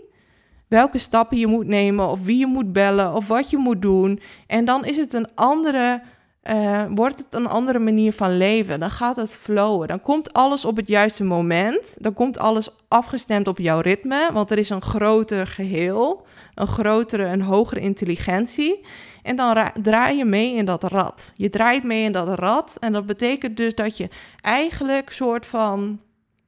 welke 0.69 0.99
stappen 0.99 1.39
je 1.39 1.47
moet 1.47 1.67
nemen. 1.67 2.09
Of 2.09 2.25
wie 2.25 2.39
je 2.39 2.47
moet 2.47 2.73
bellen. 2.73 3.15
Of 3.15 3.29
wat 3.29 3.51
je 3.51 3.57
moet 3.57 3.83
doen. 3.83 4.21
En 4.47 4.65
dan 4.65 4.85
is 4.85 4.97
het 4.97 5.13
een 5.13 5.35
andere 5.35 6.03
uh, 6.51 6.83
wordt 6.95 7.19
het 7.19 7.35
een 7.35 7.49
andere 7.49 7.79
manier 7.79 8.13
van 8.13 8.37
leven. 8.37 8.81
Dan 8.81 8.91
gaat 8.91 9.17
het 9.17 9.35
flowen. 9.35 9.89
Dan 9.89 10.01
komt 10.01 10.33
alles 10.33 10.65
op 10.65 10.77
het 10.77 10.89
juiste 10.89 11.25
moment. 11.25 11.97
Dan 12.01 12.15
komt 12.15 12.39
alles 12.39 12.71
afgestemd 12.89 13.49
op 13.49 13.59
jouw 13.59 13.81
ritme. 13.81 14.31
Want 14.33 14.51
er 14.51 14.59
is 14.59 14.71
een 14.71 14.83
groter 14.83 15.47
geheel, 15.47 16.27
een 16.61 16.67
grotere, 16.67 17.25
een 17.25 17.43
hogere 17.43 17.81
intelligentie. 17.81 18.85
En 19.23 19.37
dan 19.37 19.71
draai 19.83 20.17
je 20.17 20.25
mee 20.25 20.55
in 20.55 20.65
dat 20.65 20.83
rad. 20.83 21.33
Je 21.35 21.49
draait 21.49 21.85
mee 21.85 22.05
in 22.05 22.13
dat 22.13 22.39
rad. 22.39 22.77
En 22.81 22.93
dat 22.93 23.07
betekent 23.07 23.57
dus 23.57 23.75
dat 23.75 23.97
je 23.97 24.09
eigenlijk 24.41 25.11
soort 25.11 25.47
van 25.47 26.01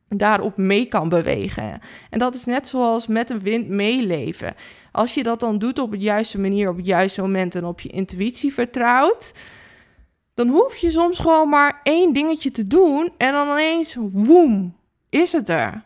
daarop 0.08 0.56
mee 0.56 0.86
kan 0.86 1.08
bewegen. 1.08 1.80
En 2.10 2.18
dat 2.18 2.34
is 2.34 2.44
net 2.44 2.68
zoals 2.68 3.06
met 3.06 3.30
een 3.30 3.40
wind 3.40 3.68
meeleven. 3.68 4.54
Als 4.92 5.14
je 5.14 5.22
dat 5.22 5.40
dan 5.40 5.58
doet 5.58 5.78
op 5.78 5.90
de 5.90 5.98
juiste 5.98 6.40
manier, 6.40 6.68
op 6.68 6.76
het 6.76 6.86
juiste 6.86 7.20
moment 7.20 7.54
en 7.54 7.64
op 7.64 7.80
je 7.80 7.88
intuïtie 7.88 8.52
vertrouwt, 8.52 9.32
dan 10.34 10.48
hoef 10.48 10.76
je 10.76 10.90
soms 10.90 11.18
gewoon 11.18 11.48
maar 11.48 11.80
één 11.82 12.12
dingetje 12.12 12.50
te 12.50 12.66
doen 12.66 13.12
en 13.16 13.32
dan 13.32 13.48
ineens, 13.48 13.96
woem, 14.12 14.76
is 15.08 15.32
het 15.32 15.48
er. 15.48 15.84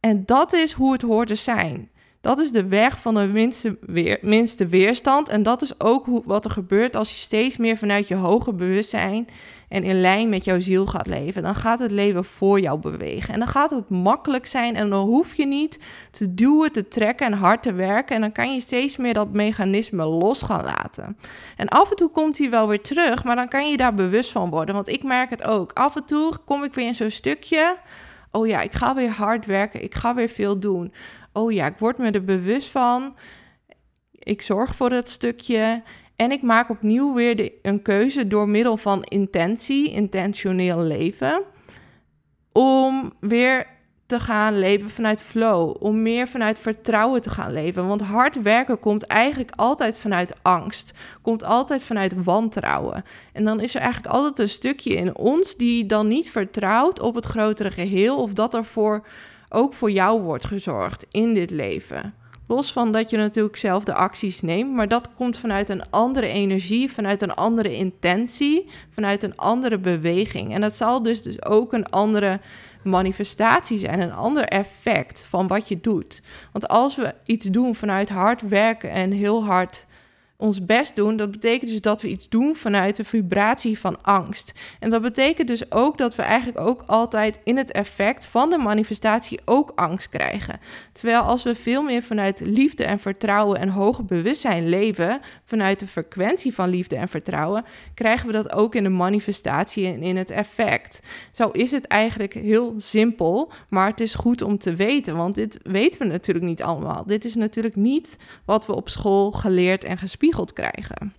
En 0.00 0.22
dat 0.26 0.52
is 0.52 0.72
hoe 0.72 0.92
het 0.92 1.02
hoort 1.02 1.28
te 1.28 1.34
zijn. 1.34 1.90
Dat 2.20 2.38
is 2.38 2.50
de 2.50 2.66
weg 2.66 3.00
van 3.00 3.14
de 3.14 3.26
minste, 3.26 3.78
weer, 3.80 4.18
minste 4.20 4.66
weerstand. 4.66 5.28
En 5.28 5.42
dat 5.42 5.62
is 5.62 5.80
ook 5.80 6.04
hoe, 6.04 6.22
wat 6.24 6.44
er 6.44 6.50
gebeurt 6.50 6.96
als 6.96 7.10
je 7.10 7.18
steeds 7.18 7.56
meer 7.56 7.76
vanuit 7.76 8.08
je 8.08 8.14
hoger 8.14 8.54
bewustzijn 8.54 9.26
en 9.68 9.82
in 9.82 10.00
lijn 10.00 10.28
met 10.28 10.44
jouw 10.44 10.60
ziel 10.60 10.86
gaat 10.86 11.06
leven. 11.06 11.42
Dan 11.42 11.54
gaat 11.54 11.78
het 11.78 11.90
leven 11.90 12.24
voor 12.24 12.60
jou 12.60 12.78
bewegen. 12.78 13.34
En 13.34 13.38
dan 13.38 13.48
gaat 13.48 13.70
het 13.70 13.88
makkelijk 13.88 14.46
zijn 14.46 14.76
en 14.76 14.90
dan 14.90 15.06
hoef 15.06 15.34
je 15.34 15.46
niet 15.46 15.80
te 16.10 16.34
duwen, 16.34 16.72
te 16.72 16.88
trekken 16.88 17.26
en 17.26 17.32
hard 17.32 17.62
te 17.62 17.72
werken. 17.72 18.14
En 18.14 18.20
dan 18.20 18.32
kan 18.32 18.54
je 18.54 18.60
steeds 18.60 18.96
meer 18.96 19.14
dat 19.14 19.32
mechanisme 19.32 20.04
los 20.04 20.42
gaan 20.42 20.64
laten. 20.64 21.16
En 21.56 21.68
af 21.68 21.90
en 21.90 21.96
toe 21.96 22.10
komt 22.10 22.38
hij 22.38 22.50
wel 22.50 22.68
weer 22.68 22.82
terug, 22.82 23.24
maar 23.24 23.36
dan 23.36 23.48
kan 23.48 23.70
je 23.70 23.76
daar 23.76 23.94
bewust 23.94 24.30
van 24.30 24.50
worden. 24.50 24.74
Want 24.74 24.88
ik 24.88 25.02
merk 25.02 25.30
het 25.30 25.44
ook. 25.44 25.72
Af 25.72 25.96
en 25.96 26.04
toe 26.04 26.32
kom 26.44 26.64
ik 26.64 26.74
weer 26.74 26.86
in 26.86 26.94
zo'n 26.94 27.10
stukje. 27.10 27.76
Oh 28.30 28.46
ja, 28.46 28.60
ik 28.60 28.72
ga 28.72 28.94
weer 28.94 29.10
hard 29.10 29.46
werken. 29.46 29.82
Ik 29.82 29.94
ga 29.94 30.14
weer 30.14 30.28
veel 30.28 30.58
doen 30.58 30.92
oh 31.38 31.52
ja, 31.52 31.66
ik 31.66 31.78
word 31.78 31.98
me 31.98 32.10
er 32.10 32.24
bewust 32.24 32.70
van. 32.70 33.16
Ik 34.12 34.42
zorg 34.42 34.74
voor 34.74 34.90
dat 34.90 35.08
stukje. 35.08 35.82
En 36.16 36.32
ik 36.32 36.42
maak 36.42 36.70
opnieuw 36.70 37.14
weer 37.14 37.36
de, 37.36 37.58
een 37.62 37.82
keuze 37.82 38.26
door 38.26 38.48
middel 38.48 38.76
van 38.76 39.02
intentie, 39.02 39.90
intentioneel 39.90 40.82
leven. 40.82 41.42
Om 42.52 43.12
weer 43.20 43.66
te 44.06 44.20
gaan 44.20 44.58
leven 44.58 44.90
vanuit 44.90 45.22
flow. 45.22 45.76
Om 45.78 46.02
meer 46.02 46.28
vanuit 46.28 46.58
vertrouwen 46.58 47.22
te 47.22 47.30
gaan 47.30 47.52
leven. 47.52 47.86
Want 47.86 48.00
hard 48.00 48.42
werken 48.42 48.78
komt 48.78 49.06
eigenlijk 49.06 49.52
altijd 49.56 49.98
vanuit 49.98 50.34
angst. 50.42 50.92
Komt 51.22 51.44
altijd 51.44 51.82
vanuit 51.82 52.24
wantrouwen. 52.24 53.04
En 53.32 53.44
dan 53.44 53.60
is 53.60 53.74
er 53.74 53.80
eigenlijk 53.80 54.14
altijd 54.14 54.38
een 54.38 54.48
stukje 54.48 54.94
in 54.94 55.16
ons 55.16 55.56
die 55.56 55.86
dan 55.86 56.08
niet 56.08 56.30
vertrouwt 56.30 57.00
op 57.00 57.14
het 57.14 57.24
grotere 57.24 57.70
geheel. 57.70 58.16
Of 58.16 58.32
dat 58.32 58.54
er 58.54 58.64
voor 58.64 59.06
ook 59.48 59.74
voor 59.74 59.90
jou 59.90 60.20
wordt 60.22 60.46
gezorgd 60.46 61.06
in 61.10 61.34
dit 61.34 61.50
leven. 61.50 62.14
Los 62.46 62.72
van 62.72 62.92
dat 62.92 63.10
je 63.10 63.16
natuurlijk 63.16 63.56
zelf 63.56 63.84
de 63.84 63.94
acties 63.94 64.40
neemt, 64.40 64.74
maar 64.74 64.88
dat 64.88 65.14
komt 65.14 65.38
vanuit 65.38 65.68
een 65.68 65.90
andere 65.90 66.26
energie, 66.26 66.92
vanuit 66.92 67.22
een 67.22 67.34
andere 67.34 67.76
intentie, 67.76 68.68
vanuit 68.90 69.22
een 69.22 69.36
andere 69.36 69.78
beweging. 69.78 70.54
En 70.54 70.60
dat 70.60 70.74
zal 70.74 71.02
dus, 71.02 71.22
dus 71.22 71.44
ook 71.44 71.72
een 71.72 71.90
andere 71.90 72.40
manifestatie 72.84 73.78
zijn, 73.78 74.00
een 74.00 74.12
ander 74.12 74.44
effect 74.44 75.26
van 75.28 75.46
wat 75.46 75.68
je 75.68 75.80
doet. 75.80 76.22
Want 76.52 76.68
als 76.68 76.96
we 76.96 77.14
iets 77.24 77.44
doen 77.44 77.74
vanuit 77.74 78.08
hard 78.08 78.48
werken 78.48 78.90
en 78.90 79.10
heel 79.10 79.44
hard 79.44 79.86
ons 80.40 80.64
best 80.64 80.96
doen, 80.96 81.16
dat 81.16 81.30
betekent 81.30 81.70
dus 81.70 81.80
dat 81.80 82.02
we 82.02 82.08
iets 82.08 82.28
doen 82.28 82.54
vanuit 82.54 82.96
de 82.96 83.04
vibratie 83.04 83.78
van 83.78 84.02
angst. 84.02 84.52
En 84.80 84.90
dat 84.90 85.02
betekent 85.02 85.48
dus 85.48 85.72
ook 85.72 85.98
dat 85.98 86.14
we 86.14 86.22
eigenlijk 86.22 86.60
ook 86.60 86.82
altijd 86.86 87.38
in 87.44 87.56
het 87.56 87.72
effect 87.72 88.26
van 88.26 88.50
de 88.50 88.58
manifestatie 88.58 89.40
ook 89.44 89.72
angst 89.74 90.08
krijgen. 90.08 90.60
Terwijl 90.92 91.20
als 91.20 91.42
we 91.42 91.54
veel 91.54 91.82
meer 91.82 92.02
vanuit 92.02 92.40
liefde 92.40 92.84
en 92.84 92.98
vertrouwen 92.98 93.58
en 93.58 93.68
hoger 93.68 94.04
bewustzijn 94.04 94.68
leven, 94.68 95.20
vanuit 95.44 95.80
de 95.80 95.86
frequentie 95.86 96.54
van 96.54 96.68
liefde 96.68 96.96
en 96.96 97.08
vertrouwen, 97.08 97.64
krijgen 97.94 98.26
we 98.26 98.32
dat 98.32 98.52
ook 98.52 98.74
in 98.74 98.82
de 98.82 98.88
manifestatie 98.88 99.86
en 99.86 100.02
in 100.02 100.16
het 100.16 100.30
effect. 100.30 101.00
Zo 101.32 101.48
is 101.48 101.70
het 101.70 101.86
eigenlijk 101.86 102.34
heel 102.34 102.74
simpel, 102.76 103.52
maar 103.68 103.86
het 103.86 104.00
is 104.00 104.14
goed 104.14 104.42
om 104.42 104.58
te 104.58 104.74
weten, 104.74 105.16
want 105.16 105.34
dit 105.34 105.58
weten 105.62 105.98
we 105.98 106.06
natuurlijk 106.06 106.46
niet 106.46 106.62
allemaal. 106.62 107.04
Dit 107.06 107.24
is 107.24 107.34
natuurlijk 107.34 107.76
niet 107.76 108.16
wat 108.44 108.66
we 108.66 108.74
op 108.74 108.88
school 108.88 109.30
geleerd 109.30 109.84
en 109.84 109.98
krijgen. 110.52 111.14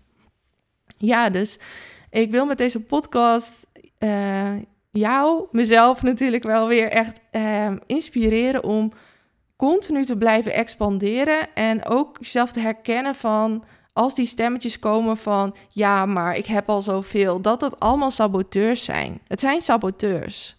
Ja, 0.97 1.29
dus 1.29 1.59
ik 2.09 2.31
wil 2.31 2.45
met 2.45 2.57
deze 2.57 2.83
podcast 2.83 3.67
uh, 3.99 4.55
jou, 4.91 5.47
mezelf 5.51 6.01
natuurlijk 6.01 6.43
wel 6.43 6.67
weer 6.67 6.91
echt 6.91 7.19
uh, 7.31 7.71
inspireren 7.85 8.63
om 8.63 8.91
continu 9.55 10.05
te 10.05 10.17
blijven 10.17 10.53
expanderen 10.53 11.53
en 11.53 11.85
ook 11.85 12.17
jezelf 12.19 12.51
te 12.51 12.59
herkennen 12.59 13.15
van 13.15 13.63
als 13.93 14.15
die 14.15 14.27
stemmetjes 14.27 14.79
komen 14.79 15.17
van 15.17 15.55
ja, 15.69 16.05
maar 16.05 16.37
ik 16.37 16.45
heb 16.45 16.69
al 16.69 16.81
zoveel, 16.81 17.41
dat 17.41 17.59
dat 17.59 17.79
allemaal 17.79 18.11
saboteurs 18.11 18.83
zijn. 18.83 19.19
Het 19.27 19.39
zijn 19.39 19.61
saboteurs. 19.61 20.57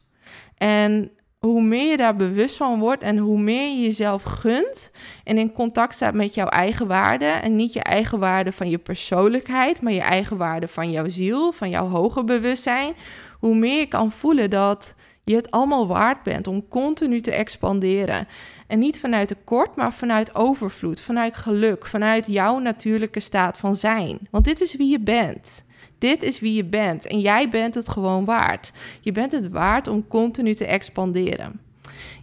En 0.57 1.11
hoe 1.47 1.63
meer 1.63 1.91
je 1.91 1.97
daar 1.97 2.17
bewust 2.17 2.57
van 2.57 2.79
wordt 2.79 3.03
en 3.03 3.17
hoe 3.17 3.41
meer 3.41 3.69
je 3.69 3.83
jezelf 3.83 4.23
gunt 4.23 4.93
en 5.25 5.39
in 5.39 5.53
contact 5.53 5.95
staat 5.95 6.15
met 6.15 6.35
jouw 6.35 6.47
eigen 6.47 6.87
waarde 6.87 7.25
en 7.25 7.57
niet 7.57 7.73
je 7.73 7.83
eigen 7.83 8.19
waarde 8.19 8.53
van 8.53 8.71
je 8.71 8.79
persoonlijkheid, 8.79 9.81
maar 9.81 9.93
je 9.93 10.01
eigen 10.01 10.37
waarde 10.37 10.69
van 10.69 10.91
jouw 10.91 11.09
ziel, 11.09 11.53
van 11.53 11.71
jouw 11.71 11.89
hoger 11.89 12.25
bewustzijn, 12.25 12.95
hoe 13.39 13.55
meer 13.55 13.79
je 13.79 13.87
kan 13.87 14.13
voelen 14.13 14.51
dat 14.51 14.95
je 15.25 15.35
het 15.35 15.51
allemaal 15.51 15.87
waard 15.87 16.23
bent 16.23 16.47
om 16.47 16.69
continu 16.69 17.21
te 17.21 17.33
expanderen. 17.33 18.29
En 18.67 18.79
niet 18.79 19.01
vanuit 19.01 19.29
tekort, 19.29 19.77
maar 19.77 19.93
vanuit 19.93 20.35
overvloed, 20.35 21.01
vanuit 21.01 21.37
geluk, 21.37 21.87
vanuit 21.87 22.27
jouw 22.27 22.59
natuurlijke 22.59 23.21
staat 23.21 23.59
van 23.59 23.77
zijn. 23.77 24.19
Want 24.31 24.45
dit 24.45 24.61
is 24.61 24.77
wie 24.77 24.91
je 24.91 25.01
bent. 25.01 25.65
Dit 26.01 26.23
is 26.23 26.41
wie 26.41 26.55
je 26.55 26.65
bent 26.65 27.07
en 27.07 27.21
jij 27.21 27.49
bent 27.49 27.75
het 27.75 27.89
gewoon 27.89 28.25
waard. 28.25 28.73
Je 29.01 29.13
bent 29.13 29.33
het 29.33 29.49
waard 29.49 29.89
om 29.89 30.09
continu 30.09 30.55
te 30.55 30.67
expanderen. 30.67 31.61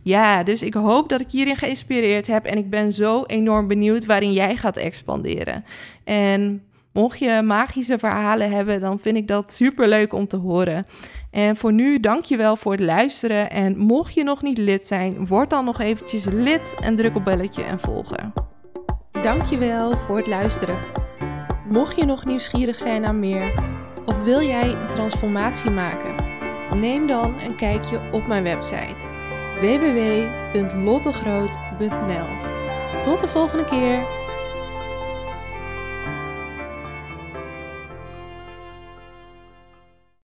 Ja, 0.03 0.43
dus 0.43 0.63
ik 0.63 0.73
hoop 0.73 1.09
dat 1.09 1.21
ik 1.21 1.31
hierin 1.31 1.57
geïnspireerd 1.57 2.27
heb 2.27 2.45
en 2.45 2.57
ik 2.57 2.69
ben 2.69 2.93
zo 2.93 3.23
enorm 3.23 3.67
benieuwd 3.67 4.05
waarin 4.05 4.33
jij 4.33 4.55
gaat 4.55 4.77
expanderen. 4.77 5.65
En 6.03 6.63
mocht 6.93 7.19
je 7.19 7.41
magische 7.43 7.99
verhalen 7.99 8.51
hebben, 8.51 8.79
dan 8.79 8.99
vind 8.99 9.17
ik 9.17 9.27
dat 9.27 9.51
super 9.51 9.87
leuk 9.87 10.13
om 10.13 10.27
te 10.27 10.37
horen. 10.37 10.85
En 11.31 11.55
voor 11.55 11.73
nu, 11.73 11.99
dankjewel 11.99 12.55
voor 12.55 12.71
het 12.71 12.81
luisteren. 12.81 13.49
En 13.49 13.77
mocht 13.77 14.13
je 14.13 14.23
nog 14.23 14.41
niet 14.41 14.57
lid 14.57 14.87
zijn, 14.87 15.27
word 15.27 15.49
dan 15.49 15.65
nog 15.65 15.79
eventjes 15.79 16.25
lid 16.25 16.75
en 16.79 16.95
druk 16.95 17.15
op 17.15 17.23
belletje 17.23 17.63
en 17.63 17.79
volgen. 17.79 18.33
Dankjewel 19.21 19.97
voor 19.97 20.17
het 20.17 20.27
luisteren. 20.27 21.06
Mocht 21.69 21.95
je 21.95 22.05
nog 22.05 22.25
nieuwsgierig 22.25 22.77
zijn 22.77 23.01
naar 23.01 23.15
meer 23.15 23.51
of 24.05 24.23
wil 24.23 24.41
jij 24.41 24.71
een 24.71 24.89
transformatie 24.89 25.71
maken, 25.71 26.15
neem 26.75 27.07
dan 27.07 27.39
een 27.39 27.55
kijkje 27.55 27.99
op 28.11 28.27
mijn 28.27 28.43
website 28.43 29.15
www.lottegroot.nl. 29.59 32.27
Tot 33.03 33.19
de 33.19 33.27
volgende 33.27 33.65
keer! 33.65 34.26